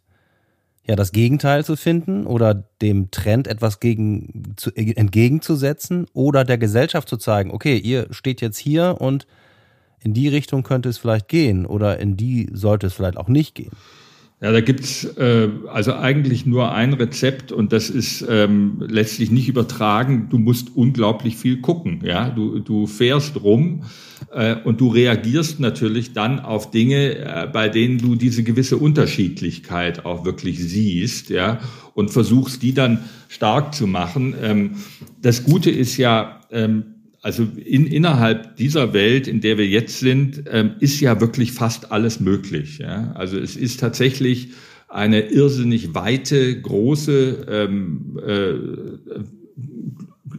[0.89, 7.07] ja das Gegenteil zu finden oder dem Trend etwas gegen zu, entgegenzusetzen oder der Gesellschaft
[7.07, 9.27] zu zeigen, okay, ihr steht jetzt hier und
[10.01, 13.53] in die Richtung könnte es vielleicht gehen oder in die sollte es vielleicht auch nicht
[13.53, 13.71] gehen.
[14.41, 19.49] Ja, da gibt's äh, also eigentlich nur ein Rezept und das ist ähm, letztlich nicht
[19.49, 20.27] übertragen.
[20.29, 21.99] Du musst unglaublich viel gucken.
[22.05, 23.83] Ja, du, du fährst rum
[24.31, 30.05] äh, und du reagierst natürlich dann auf Dinge, äh, bei denen du diese gewisse Unterschiedlichkeit
[30.05, 31.29] auch wirklich siehst.
[31.29, 31.59] Ja,
[31.93, 34.35] und versuchst die dann stark zu machen.
[34.41, 34.75] Ähm,
[35.21, 40.43] das Gute ist ja ähm, also in, innerhalb dieser Welt, in der wir jetzt sind,
[40.49, 42.77] ähm, ist ja wirklich fast alles möglich.
[42.79, 43.11] Ja?
[43.13, 44.49] Also es ist tatsächlich
[44.87, 48.53] eine irrsinnig weite, große, ähm, äh,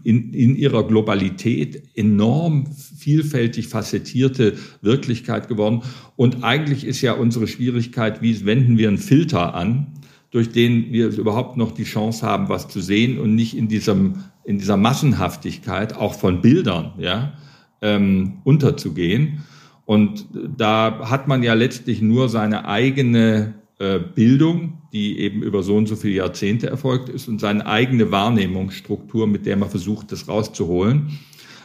[0.02, 2.66] in, in ihrer Globalität enorm
[2.98, 5.82] vielfältig facettierte Wirklichkeit geworden.
[6.16, 9.88] Und eigentlich ist ja unsere Schwierigkeit, wie wenden wir einen Filter an,
[10.30, 14.24] durch den wir überhaupt noch die Chance haben, was zu sehen und nicht in diesem
[14.50, 17.34] in dieser Massenhaftigkeit auch von Bildern ja,
[17.80, 19.44] ähm, unterzugehen.
[19.86, 25.76] Und da hat man ja letztlich nur seine eigene äh, Bildung, die eben über so
[25.76, 30.26] und so viele Jahrzehnte erfolgt ist, und seine eigene Wahrnehmungsstruktur, mit der man versucht, das
[30.26, 31.20] rauszuholen.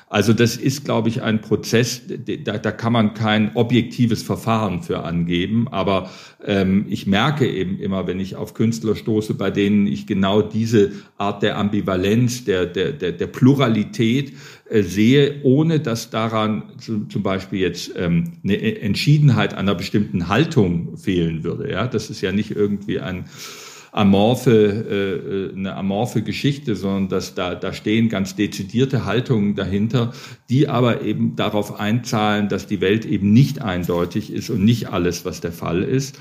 [0.07, 2.03] Also das ist, glaube ich, ein Prozess,
[2.43, 5.67] da, da kann man kein objektives Verfahren für angeben.
[5.69, 6.11] Aber
[6.45, 10.91] ähm, ich merke eben immer, wenn ich auf Künstler stoße, bei denen ich genau diese
[11.17, 14.33] Art der Ambivalenz, der, der, der, der Pluralität
[14.69, 20.97] äh, sehe, ohne dass daran zum, zum Beispiel jetzt ähm, eine Entschiedenheit einer bestimmten Haltung
[20.97, 21.71] fehlen würde.
[21.71, 23.25] Ja, das ist ja nicht irgendwie ein
[23.95, 30.13] amorphe, äh, äh, eine amorphe Geschichte, sondern dass da, da stehen ganz dezidierte Haltungen dahinter,
[30.49, 35.23] die aber eben darauf einzahlen, dass die Welt eben nicht eindeutig ist und nicht alles,
[35.23, 36.19] was der Fall ist.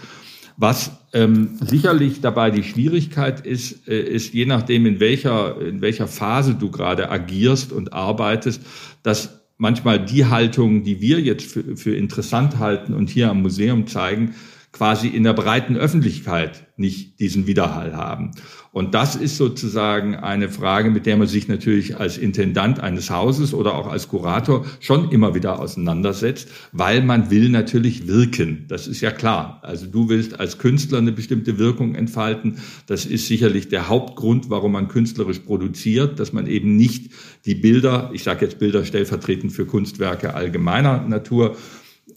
[0.56, 6.06] Was ähm, sicherlich dabei die Schwierigkeit ist, äh, ist je nachdem, in welcher, in welcher
[6.06, 8.62] Phase du gerade agierst und arbeitest,
[9.02, 13.88] dass manchmal die Haltungen, die wir jetzt für, für interessant halten und hier am Museum
[13.88, 14.36] zeigen,
[14.74, 18.32] quasi in der breiten Öffentlichkeit nicht diesen Widerhall haben.
[18.72, 23.54] Und das ist sozusagen eine Frage, mit der man sich natürlich als Intendant eines Hauses
[23.54, 28.64] oder auch als Kurator schon immer wieder auseinandersetzt, weil man will natürlich wirken.
[28.66, 29.60] Das ist ja klar.
[29.62, 32.58] Also du willst als Künstler eine bestimmte Wirkung entfalten.
[32.88, 37.12] Das ist sicherlich der Hauptgrund, warum man künstlerisch produziert, dass man eben nicht
[37.46, 41.56] die Bilder, ich sage jetzt Bilder stellvertretend für Kunstwerke allgemeiner Natur,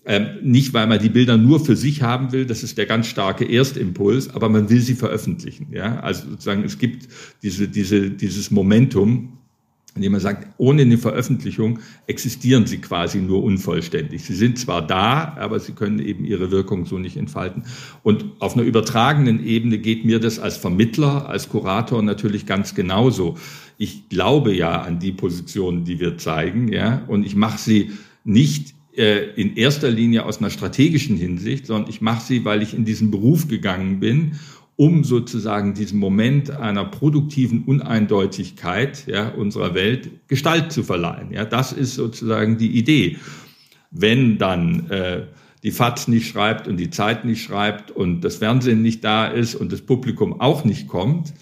[0.10, 3.08] ähm, nicht, weil man die Bilder nur für sich haben will, das ist der ganz
[3.08, 5.68] starke Erstimpuls, aber man will sie veröffentlichen.
[5.72, 6.00] Ja?
[6.00, 7.10] Also sozusagen, es gibt
[7.44, 9.34] diese, diese, dieses Momentum,
[9.96, 14.24] indem man sagt, ohne eine Veröffentlichung existieren sie quasi nur unvollständig.
[14.24, 17.64] Sie sind zwar da, aber sie können eben ihre Wirkung so nicht entfalten.
[18.02, 23.38] Und auf einer übertragenen Ebene geht mir das als Vermittler, als Kurator natürlich ganz genauso.
[23.78, 27.92] Ich glaube ja an die Positionen, die wir zeigen, ja, und ich mache sie
[28.24, 32.84] nicht in erster Linie aus einer strategischen Hinsicht, sondern ich mache sie, weil ich in
[32.84, 34.34] diesen Beruf gegangen bin
[34.78, 41.32] um sozusagen diesem Moment einer produktiven Uneindeutigkeit ja, unserer Welt Gestalt zu verleihen.
[41.32, 43.18] Ja, das ist sozusagen die Idee.
[43.90, 45.24] Wenn dann äh,
[45.64, 49.56] die FAZ nicht schreibt und die Zeit nicht schreibt und das Fernsehen nicht da ist
[49.56, 51.34] und das Publikum auch nicht kommt,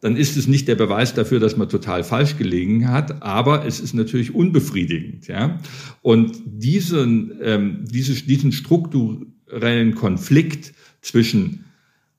[0.00, 3.80] dann ist es nicht der Beweis dafür, dass man total falsch gelegen hat, aber es
[3.80, 5.26] ist natürlich unbefriedigend.
[5.26, 5.58] Ja?
[6.02, 11.64] Und diesen, ähm, diese, diesen strukturellen Konflikt zwischen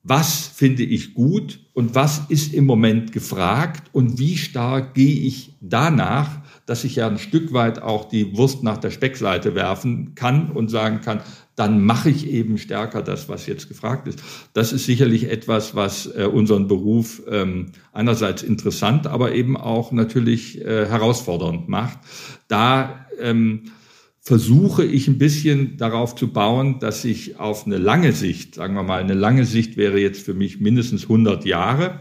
[0.02, 5.54] was finde ich gut und was ist im Moment gefragt und wie stark gehe ich
[5.60, 10.50] danach, dass ich ja ein Stück weit auch die Wurst nach der Speckseite werfen kann
[10.50, 11.20] und sagen kann,
[11.60, 14.22] dann mache ich eben stärker das, was jetzt gefragt ist.
[14.54, 20.58] Das ist sicherlich etwas, was äh, unseren Beruf ähm, einerseits interessant, aber eben auch natürlich
[20.62, 21.98] äh, herausfordernd macht.
[22.48, 23.64] Da ähm,
[24.22, 28.82] versuche ich ein bisschen darauf zu bauen, dass ich auf eine lange Sicht, sagen wir
[28.82, 32.00] mal, eine lange Sicht wäre jetzt für mich mindestens 100 Jahre,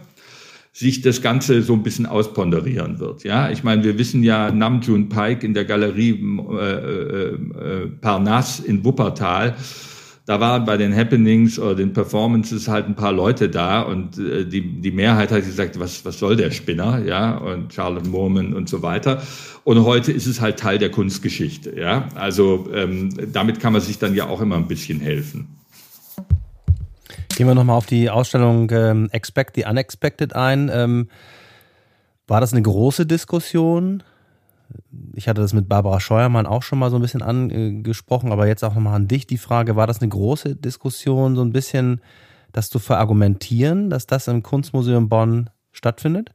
[0.72, 3.24] sich das Ganze so ein bisschen ausponderieren wird.
[3.24, 8.66] Ja, ich meine, wir wissen ja, Namjoon Pike in der Galerie äh, äh, äh, Parnasse
[8.66, 9.56] in Wuppertal,
[10.30, 14.46] da waren bei den Happenings oder den Performances halt ein paar Leute da und äh,
[14.46, 18.70] die, die Mehrheit hat gesagt, was, was soll der Spinner, ja, und Charlotte Mormon und
[18.70, 19.24] so weiter.
[19.64, 22.10] Und heute ist es halt Teil der Kunstgeschichte, ja.
[22.14, 25.48] Also ähm, damit kann man sich dann ja auch immer ein bisschen helfen.
[27.40, 30.70] Gehen wir nochmal auf die Ausstellung ähm, Expect the Unexpected ein.
[30.74, 31.08] Ähm,
[32.28, 34.04] war das eine große Diskussion?
[35.16, 38.66] ich hatte das mit Barbara Scheuermann auch schon mal so ein bisschen angesprochen, aber jetzt
[38.66, 42.02] auch nochmal an dich die Frage, war das eine große Diskussion, so ein bisschen
[42.52, 46.32] das zu verargumentieren, dass das im Kunstmuseum Bonn stattfindet?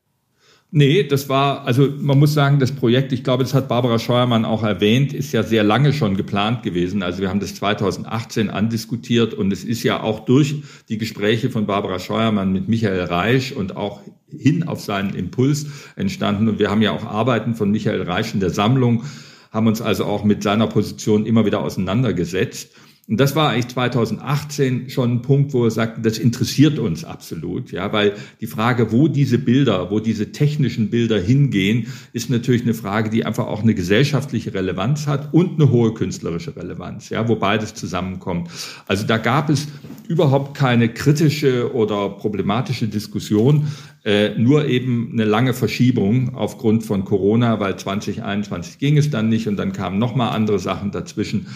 [0.76, 4.44] Nee, das war, also man muss sagen, das Projekt, ich glaube, das hat Barbara Scheuermann
[4.44, 7.04] auch erwähnt, ist ja sehr lange schon geplant gewesen.
[7.04, 11.66] Also wir haben das 2018 andiskutiert und es ist ja auch durch die Gespräche von
[11.66, 14.00] Barbara Scheuermann mit Michael Reisch und auch
[14.36, 16.48] hin auf seinen Impuls entstanden.
[16.48, 19.04] Und wir haben ja auch Arbeiten von Michael Reisch in der Sammlung,
[19.52, 22.72] haben uns also auch mit seiner Position immer wieder auseinandergesetzt.
[23.06, 27.70] Und das war eigentlich 2018 schon ein Punkt, wo wir sagten, das interessiert uns absolut,
[27.70, 32.72] ja, weil die Frage, wo diese Bilder, wo diese technischen Bilder hingehen, ist natürlich eine
[32.72, 37.36] Frage, die einfach auch eine gesellschaftliche Relevanz hat und eine hohe künstlerische Relevanz, ja, wo
[37.36, 38.48] beides zusammenkommt.
[38.86, 39.68] Also da gab es
[40.08, 43.66] überhaupt keine kritische oder problematische Diskussion,
[44.06, 49.46] äh, nur eben eine lange Verschiebung aufgrund von Corona, weil 2021 ging es dann nicht
[49.46, 51.46] und dann kamen nochmal andere Sachen dazwischen.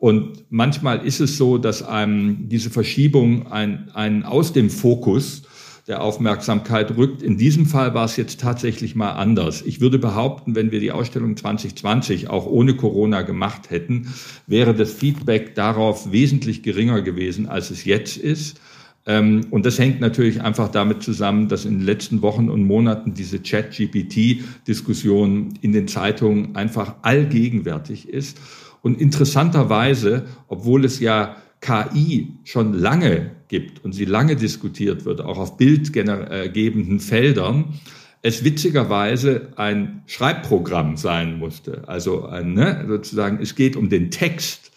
[0.00, 5.42] Und manchmal ist es so, dass einem diese Verschiebung ein, ein aus dem Fokus
[5.86, 7.22] der Aufmerksamkeit rückt.
[7.22, 9.60] In diesem Fall war es jetzt tatsächlich mal anders.
[9.60, 14.08] Ich würde behaupten, wenn wir die Ausstellung 2020 auch ohne Corona gemacht hätten,
[14.46, 18.58] wäre das Feedback darauf wesentlich geringer gewesen, als es jetzt ist.
[19.04, 23.12] Ähm, und das hängt natürlich einfach damit zusammen, dass in den letzten Wochen und Monaten
[23.12, 28.38] diese Chat-GPT-Diskussion in den Zeitungen einfach allgegenwärtig ist.
[28.82, 35.38] Und interessanterweise, obwohl es ja KI schon lange gibt und sie lange diskutiert wird, auch
[35.38, 37.80] auf bildgebenden Feldern,
[38.22, 41.88] es witzigerweise ein Schreibprogramm sein musste.
[41.88, 44.72] Also ein, ne, sozusagen, es geht um den Text.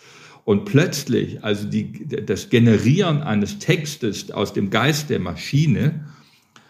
[0.46, 6.06] Und plötzlich, also die, das Generieren eines Textes aus dem Geist der Maschine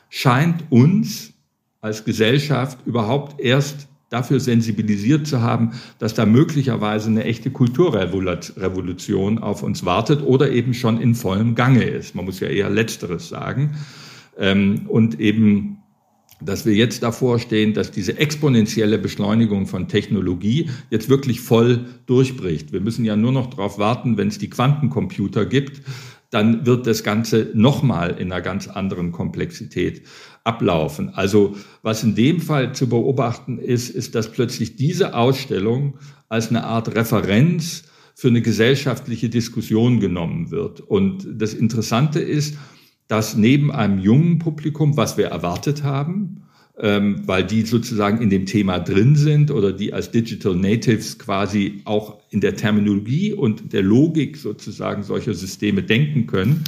[0.10, 1.34] scheint uns
[1.82, 9.64] als Gesellschaft überhaupt erst dafür sensibilisiert zu haben, dass da möglicherweise eine echte Kulturrevolution auf
[9.64, 12.14] uns wartet oder eben schon in vollem Gange ist.
[12.14, 13.76] Man muss ja eher Letzteres sagen.
[14.38, 15.80] Ähm, und eben
[16.46, 22.74] dass wir jetzt davor stehen, dass diese exponentielle Beschleunigung von Technologie jetzt wirklich voll durchbricht.
[22.74, 25.82] Wir müssen ja nur noch darauf warten, wenn es die Quantencomputer gibt,
[26.34, 30.02] dann wird das Ganze nochmal in einer ganz anderen Komplexität
[30.44, 31.10] ablaufen.
[31.10, 36.64] Also was in dem Fall zu beobachten ist, ist, dass plötzlich diese Ausstellung als eine
[36.64, 37.84] Art Referenz
[38.16, 40.82] für eine gesellschaftliche Diskussion genommen wird.
[40.82, 42.58] Und das Interessante ist,
[43.08, 46.44] dass neben einem jungen Publikum, was wir erwartet haben,
[46.80, 51.82] ähm, weil die sozusagen in dem Thema drin sind oder die als Digital Natives quasi
[51.86, 56.64] auch in der Terminologie und der Logik sozusagen solcher Systeme denken können,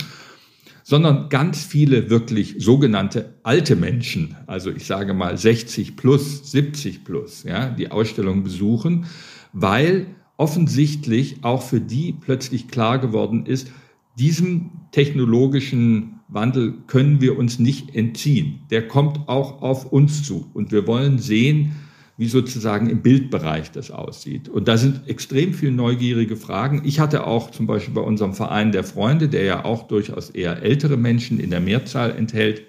[0.84, 7.44] sondern ganz viele wirklich sogenannte alte Menschen, also ich sage mal 60 plus, 70 plus,
[7.44, 9.08] ja, die Ausstellung besuchen,
[9.52, 10.06] weil
[10.38, 13.72] offensichtlich auch für die plötzlich klar geworden ist,
[14.20, 18.60] diesem technologischen Wandel können wir uns nicht entziehen.
[18.70, 20.50] Der kommt auch auf uns zu.
[20.54, 21.72] Und wir wollen sehen,
[22.18, 24.48] wie sozusagen im Bildbereich das aussieht.
[24.48, 26.82] Und da sind extrem viele neugierige Fragen.
[26.86, 30.62] Ich hatte auch zum Beispiel bei unserem Verein der Freunde, der ja auch durchaus eher
[30.62, 32.64] ältere Menschen in der Mehrzahl enthält,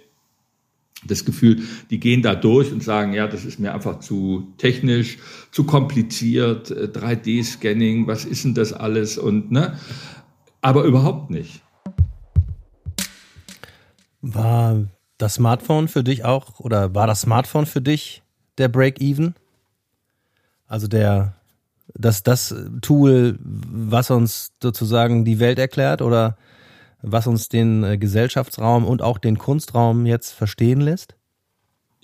[1.07, 5.19] das Gefühl, die gehen da durch und sagen, ja, das ist mir einfach zu technisch,
[5.53, 9.79] zu kompliziert, 3D-Scanning, äh, was ist denn das alles und ne?
[10.63, 11.63] Aber überhaupt nicht.
[14.21, 14.85] War
[15.19, 18.23] das Smartphone für dich auch oder war das Smartphone für dich
[18.59, 19.35] der Break-Even?
[20.67, 21.35] Also der
[21.95, 26.37] das das Tool, was uns sozusagen die Welt erklärt oder
[27.03, 31.15] was uns den äh, Gesellschaftsraum und auch den Kunstraum jetzt verstehen lässt?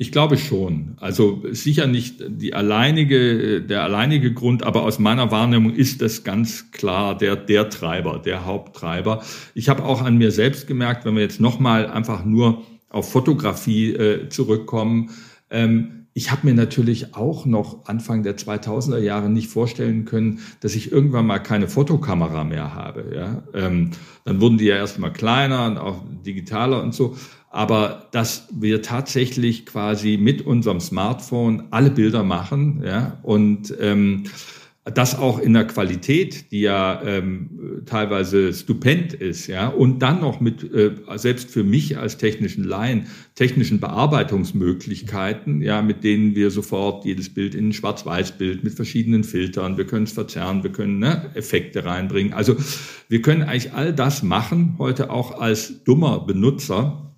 [0.03, 0.97] Ich glaube schon.
[0.99, 6.73] Also sicher nicht die alleinige, der alleinige Grund, aber aus meiner Wahrnehmung ist das ganz
[6.73, 9.23] klar der, der Treiber, der Haupttreiber.
[9.55, 13.93] Ich habe auch an mir selbst gemerkt, wenn wir jetzt nochmal einfach nur auf Fotografie
[13.93, 15.11] äh, zurückkommen,
[15.51, 20.75] ähm, ich habe mir natürlich auch noch Anfang der 2000er Jahre nicht vorstellen können, dass
[20.75, 23.13] ich irgendwann mal keine Fotokamera mehr habe.
[23.15, 23.43] Ja?
[23.55, 23.93] Ähm,
[24.25, 27.17] dann wurden die ja erstmal kleiner und auch digitaler und so.
[27.53, 33.19] Aber dass wir tatsächlich quasi mit unserem Smartphone alle Bilder machen ja?
[33.23, 34.25] und ähm,
[34.85, 40.41] das auch in der Qualität, die ja ähm, teilweise stupend ist, ja, und dann noch
[40.41, 47.05] mit äh, selbst für mich als technischen Laien technischen Bearbeitungsmöglichkeiten, ja, mit denen wir sofort
[47.05, 51.31] jedes Bild in ein Schwarz-Weiß-Bild mit verschiedenen Filtern, wir können es verzerren, wir können ne,
[51.35, 52.33] Effekte reinbringen.
[52.33, 52.57] Also
[53.09, 57.12] wir können eigentlich all das machen heute auch als dummer Benutzer,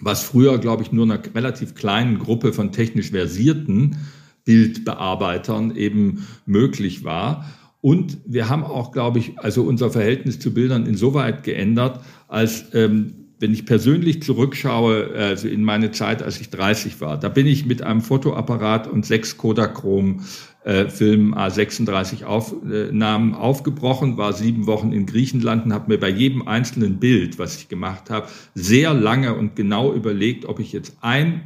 [0.00, 3.96] was früher, glaube ich, nur einer relativ kleinen Gruppe von technisch versierten
[4.44, 7.46] Bildbearbeitern eben möglich war.
[7.80, 13.25] Und wir haben auch, glaube ich, also unser Verhältnis zu Bildern insoweit geändert, als ähm,
[13.38, 17.66] wenn ich persönlich zurückschaue, also in meine Zeit, als ich 30 war, da bin ich
[17.66, 20.22] mit einem Fotoapparat und sechs Kodachrom
[20.64, 26.48] äh, Film A36 Aufnahmen aufgebrochen, war sieben Wochen in Griechenland und habe mir bei jedem
[26.48, 31.42] einzelnen Bild, was ich gemacht habe, sehr lange und genau überlegt, ob ich jetzt ein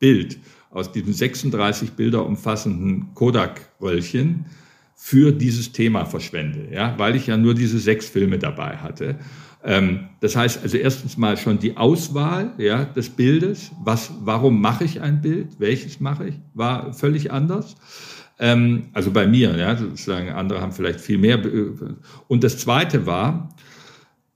[0.00, 0.38] Bild
[0.70, 4.46] aus diesem 36 Bilder umfassenden Kodak-Röllchen
[4.94, 9.16] für dieses Thema verschwende, ja, weil ich ja nur diese sechs Filme dabei hatte.
[9.64, 13.72] Ähm, das heißt also erstens mal schon die Auswahl ja, des Bildes.
[13.82, 15.58] Was, warum mache ich ein Bild?
[15.58, 16.34] Welches mache ich?
[16.54, 17.76] War völlig anders.
[18.38, 21.40] Ähm, also bei mir, ja, sozusagen, andere haben vielleicht viel mehr.
[22.28, 23.48] Und das zweite war,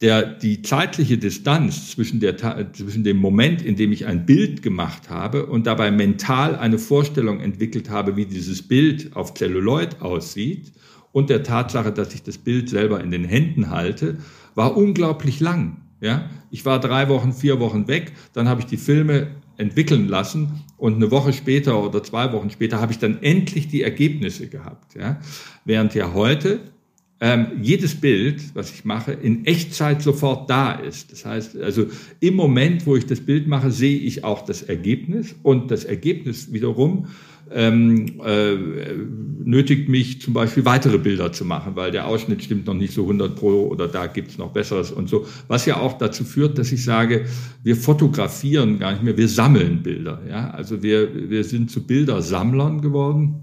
[0.01, 2.37] der, die zeitliche Distanz zwischen, der,
[2.73, 7.39] zwischen dem Moment, in dem ich ein Bild gemacht habe und dabei mental eine Vorstellung
[7.39, 10.73] entwickelt habe, wie dieses Bild auf Celluloid aussieht
[11.13, 14.19] und der Tatsache, dass ich das Bild selber in den Händen halte,
[14.55, 15.79] war unglaublich lang.
[16.01, 20.65] Ja, ich war drei Wochen, vier Wochen weg, dann habe ich die Filme entwickeln lassen
[20.77, 24.97] und eine Woche später oder zwei Wochen später habe ich dann endlich die Ergebnisse gehabt.
[24.97, 25.21] Ja,
[25.65, 26.72] während ja heute
[27.25, 31.13] ähm, jedes Bild, was ich mache, in Echtzeit sofort da ist.
[31.13, 31.87] Das heißt, also
[32.19, 36.53] im Moment, wo ich das Bild mache, sehe ich auch das Ergebnis und das Ergebnis
[36.53, 37.07] wiederum
[37.53, 38.57] ähm, äh,
[39.45, 43.03] nötigt mich zum Beispiel weitere Bilder zu machen, weil der Ausschnitt stimmt noch nicht so
[43.03, 45.25] 100 pro oder da gibt's noch Besseres und so.
[45.47, 47.27] Was ja auch dazu führt, dass ich sage,
[47.63, 50.21] wir fotografieren gar nicht mehr, wir sammeln Bilder.
[50.29, 50.51] Ja?
[50.51, 53.43] Also wir, wir sind zu Bildersammlern geworden,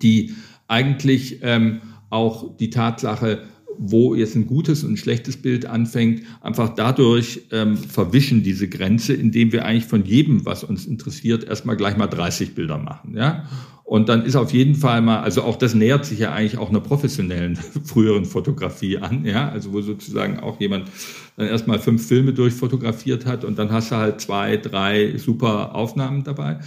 [0.00, 0.32] die
[0.68, 1.80] eigentlich ähm,
[2.14, 3.42] auch die Tatsache,
[3.76, 9.14] wo jetzt ein gutes und ein schlechtes Bild anfängt, einfach dadurch ähm, verwischen diese Grenze,
[9.14, 13.16] indem wir eigentlich von jedem, was uns interessiert, erstmal gleich mal 30 Bilder machen.
[13.16, 13.44] Ja?
[13.82, 16.70] Und dann ist auf jeden Fall mal, also auch das nähert sich ja eigentlich auch
[16.70, 20.88] einer professionellen früheren Fotografie an, ja, also wo sozusagen auch jemand
[21.36, 26.24] dann erstmal fünf Filme durchfotografiert hat und dann hast du halt zwei, drei super Aufnahmen
[26.24, 26.60] dabei.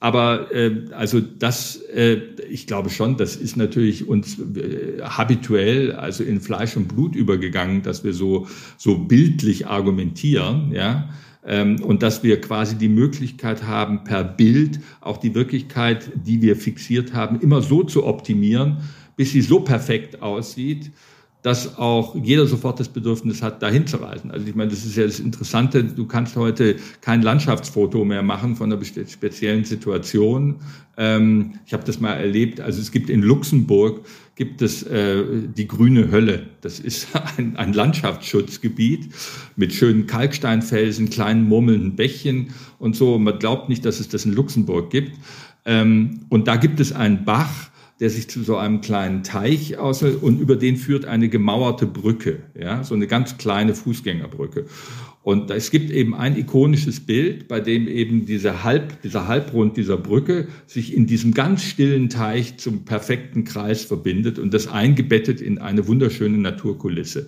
[0.00, 6.22] Aber äh, also das, äh, ich glaube schon, das ist natürlich uns äh, habituell, also
[6.22, 8.46] in Fleisch und Blut übergegangen, dass wir so
[8.76, 11.08] so bildlich argumentieren, ja,
[11.44, 16.54] ähm, und dass wir quasi die Möglichkeit haben, per Bild auch die Wirklichkeit, die wir
[16.54, 18.78] fixiert haben, immer so zu optimieren,
[19.16, 20.92] bis sie so perfekt aussieht,
[21.42, 24.30] dass auch jeder sofort das Bedürfnis hat, dahin zu reisen.
[24.30, 28.56] Also ich meine, das ist ja das Interessante, du kannst heute kein Landschaftsfoto mehr machen
[28.56, 30.56] von einer speziellen Situation.
[30.96, 35.24] Ähm, ich habe das mal erlebt, also es gibt in Luxemburg, gibt es äh,
[35.56, 36.48] die grüne Hölle.
[36.60, 39.08] Das ist ein, Landschaftsschutzgebiet
[39.54, 42.48] mit schönen Kalksteinfelsen, kleinen murmelnden Bächchen
[42.80, 43.18] und so.
[43.18, 45.12] Man glaubt nicht, dass es das in Luxemburg gibt.
[45.64, 47.67] Ähm, und da gibt es einen Bach,
[48.00, 52.40] der sich zu so einem kleinen Teich aus und über den führt eine gemauerte Brücke,
[52.58, 54.66] ja, so eine ganz kleine Fußgängerbrücke.
[55.22, 59.98] Und es gibt eben ein ikonisches Bild, bei dem eben diese Halb, dieser Halbrund dieser
[59.98, 65.58] Brücke sich in diesem ganz stillen Teich zum perfekten Kreis verbindet und das eingebettet in
[65.58, 67.26] eine wunderschöne Naturkulisse.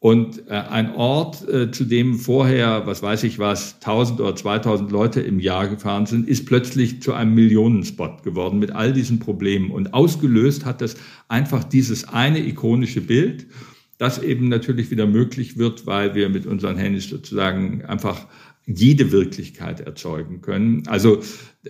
[0.00, 4.90] Und äh, ein Ort, äh, zu dem vorher, was weiß ich was, 1000 oder 2000
[4.90, 9.70] Leute im Jahr gefahren sind, ist plötzlich zu einem Millionenspot geworden mit all diesen Problemen.
[9.70, 10.96] Und ausgelöst hat das
[11.28, 13.46] einfach dieses eine ikonische Bild,
[13.98, 18.26] das eben natürlich wieder möglich wird, weil wir mit unseren Handys sozusagen einfach
[18.66, 20.82] jede Wirklichkeit erzeugen können.
[20.86, 21.20] Also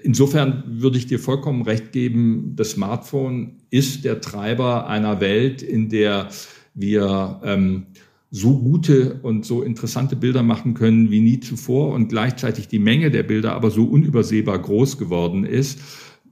[0.05, 5.89] insofern würde ich dir vollkommen recht geben, das Smartphone ist der Treiber einer Welt, in
[5.89, 6.29] der
[6.75, 7.87] wir ähm,
[8.31, 13.11] so gute und so interessante Bilder machen können wie nie zuvor und gleichzeitig die Menge
[13.11, 15.81] der Bilder aber so unübersehbar groß geworden ist,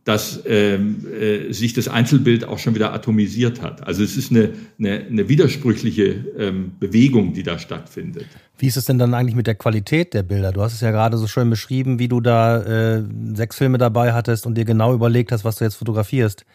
[0.05, 3.87] dass ähm, äh, sich das Einzelbild auch schon wieder atomisiert hat.
[3.87, 8.25] Also es ist eine, eine, eine widersprüchliche ähm, Bewegung, die da stattfindet.
[8.57, 10.53] Wie ist es denn dann eigentlich mit der Qualität der Bilder?
[10.53, 14.15] Du hast es ja gerade so schön beschrieben, wie du da äh, sechs Filme dabei
[14.15, 16.47] hattest und dir genau überlegt hast, was du jetzt fotografierst.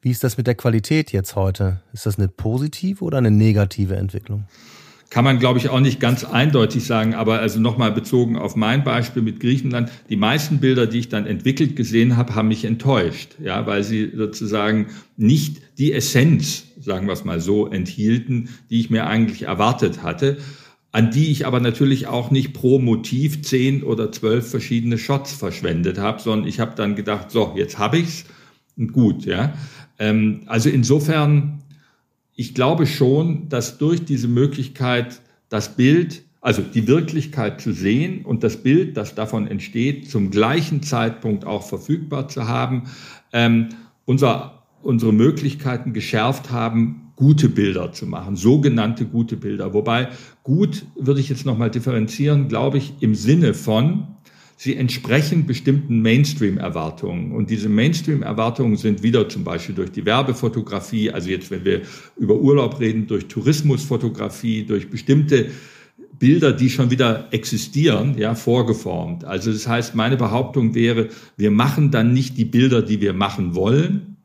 [0.00, 1.80] Wie ist das mit der Qualität jetzt heute?
[1.92, 4.44] Ist das eine positive oder eine negative Entwicklung?
[5.08, 8.82] Kann man, glaube ich, auch nicht ganz eindeutig sagen, aber also nochmal bezogen auf mein
[8.82, 13.36] Beispiel mit Griechenland, die meisten Bilder, die ich dann entwickelt gesehen habe, haben mich enttäuscht,
[13.40, 18.90] ja, weil sie sozusagen nicht die Essenz, sagen wir es mal so, enthielten, die ich
[18.90, 20.38] mir eigentlich erwartet hatte
[20.96, 25.98] an die ich aber natürlich auch nicht pro Motiv zehn oder zwölf verschiedene Shots verschwendet
[25.98, 28.24] habe, sondern ich habe dann gedacht, so, jetzt habe ich's
[28.78, 29.52] und gut, ja.
[29.98, 31.62] Ähm, also insofern,
[32.34, 38.44] ich glaube schon, dass durch diese Möglichkeit das Bild, also die Wirklichkeit zu sehen und
[38.44, 42.84] das Bild, das davon entsteht, zum gleichen Zeitpunkt auch verfügbar zu haben,
[43.32, 43.70] ähm,
[44.04, 49.72] unser, unsere Möglichkeiten geschärft haben, gute Bilder zu machen, sogenannte gute Bilder.
[49.72, 50.08] Wobei
[50.42, 54.15] gut würde ich jetzt nochmal differenzieren, glaube ich, im Sinne von,
[54.56, 57.32] sie entsprechen bestimmten Mainstream-Erwartungen.
[57.32, 61.82] Und diese Mainstream-Erwartungen sind wieder zum Beispiel durch die Werbefotografie, also jetzt, wenn wir
[62.16, 65.50] über Urlaub reden, durch Tourismusfotografie, durch bestimmte
[66.18, 69.24] Bilder, die schon wieder existieren, ja, vorgeformt.
[69.24, 73.54] Also das heißt, meine Behauptung wäre, wir machen dann nicht die Bilder, die wir machen
[73.54, 74.15] wollen,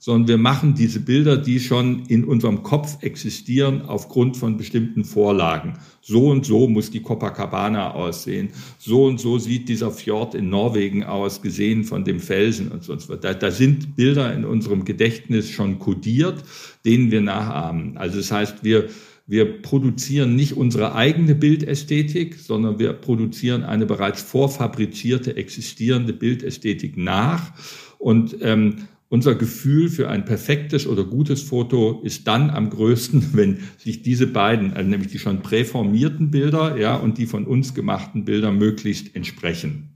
[0.00, 5.74] sondern wir machen diese Bilder, die schon in unserem Kopf existieren, aufgrund von bestimmten Vorlagen.
[6.00, 8.48] So und so muss die Copacabana aussehen.
[8.78, 13.10] So und so sieht dieser Fjord in Norwegen aus, gesehen von dem Felsen und sonst
[13.10, 13.20] was.
[13.20, 16.42] Da, da sind Bilder in unserem Gedächtnis schon kodiert,
[16.86, 17.98] denen wir nachahmen.
[17.98, 18.88] Also das heißt, wir,
[19.26, 27.52] wir produzieren nicht unsere eigene Bildästhetik, sondern wir produzieren eine bereits vorfabrizierte, existierende Bildästhetik nach.
[27.98, 33.58] Und ähm, unser Gefühl für ein perfektes oder gutes Foto ist dann am größten, wenn
[33.76, 38.24] sich diese beiden, also nämlich die schon präformierten Bilder, ja, und die von uns gemachten
[38.24, 39.90] Bilder möglichst entsprechen.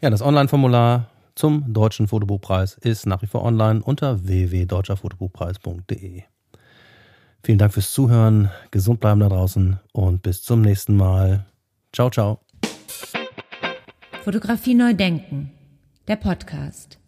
[0.00, 6.22] Ja, das Online-Formular zum Deutschen Fotobuchpreis ist nach wie vor online unter www.deutscherfotobuchpreis.de.
[7.44, 11.46] Vielen Dank fürs Zuhören, gesund bleiben da draußen und bis zum nächsten Mal.
[11.92, 12.40] Ciao, ciao.
[14.22, 15.50] Fotografie neu denken,
[16.06, 17.01] der Podcast.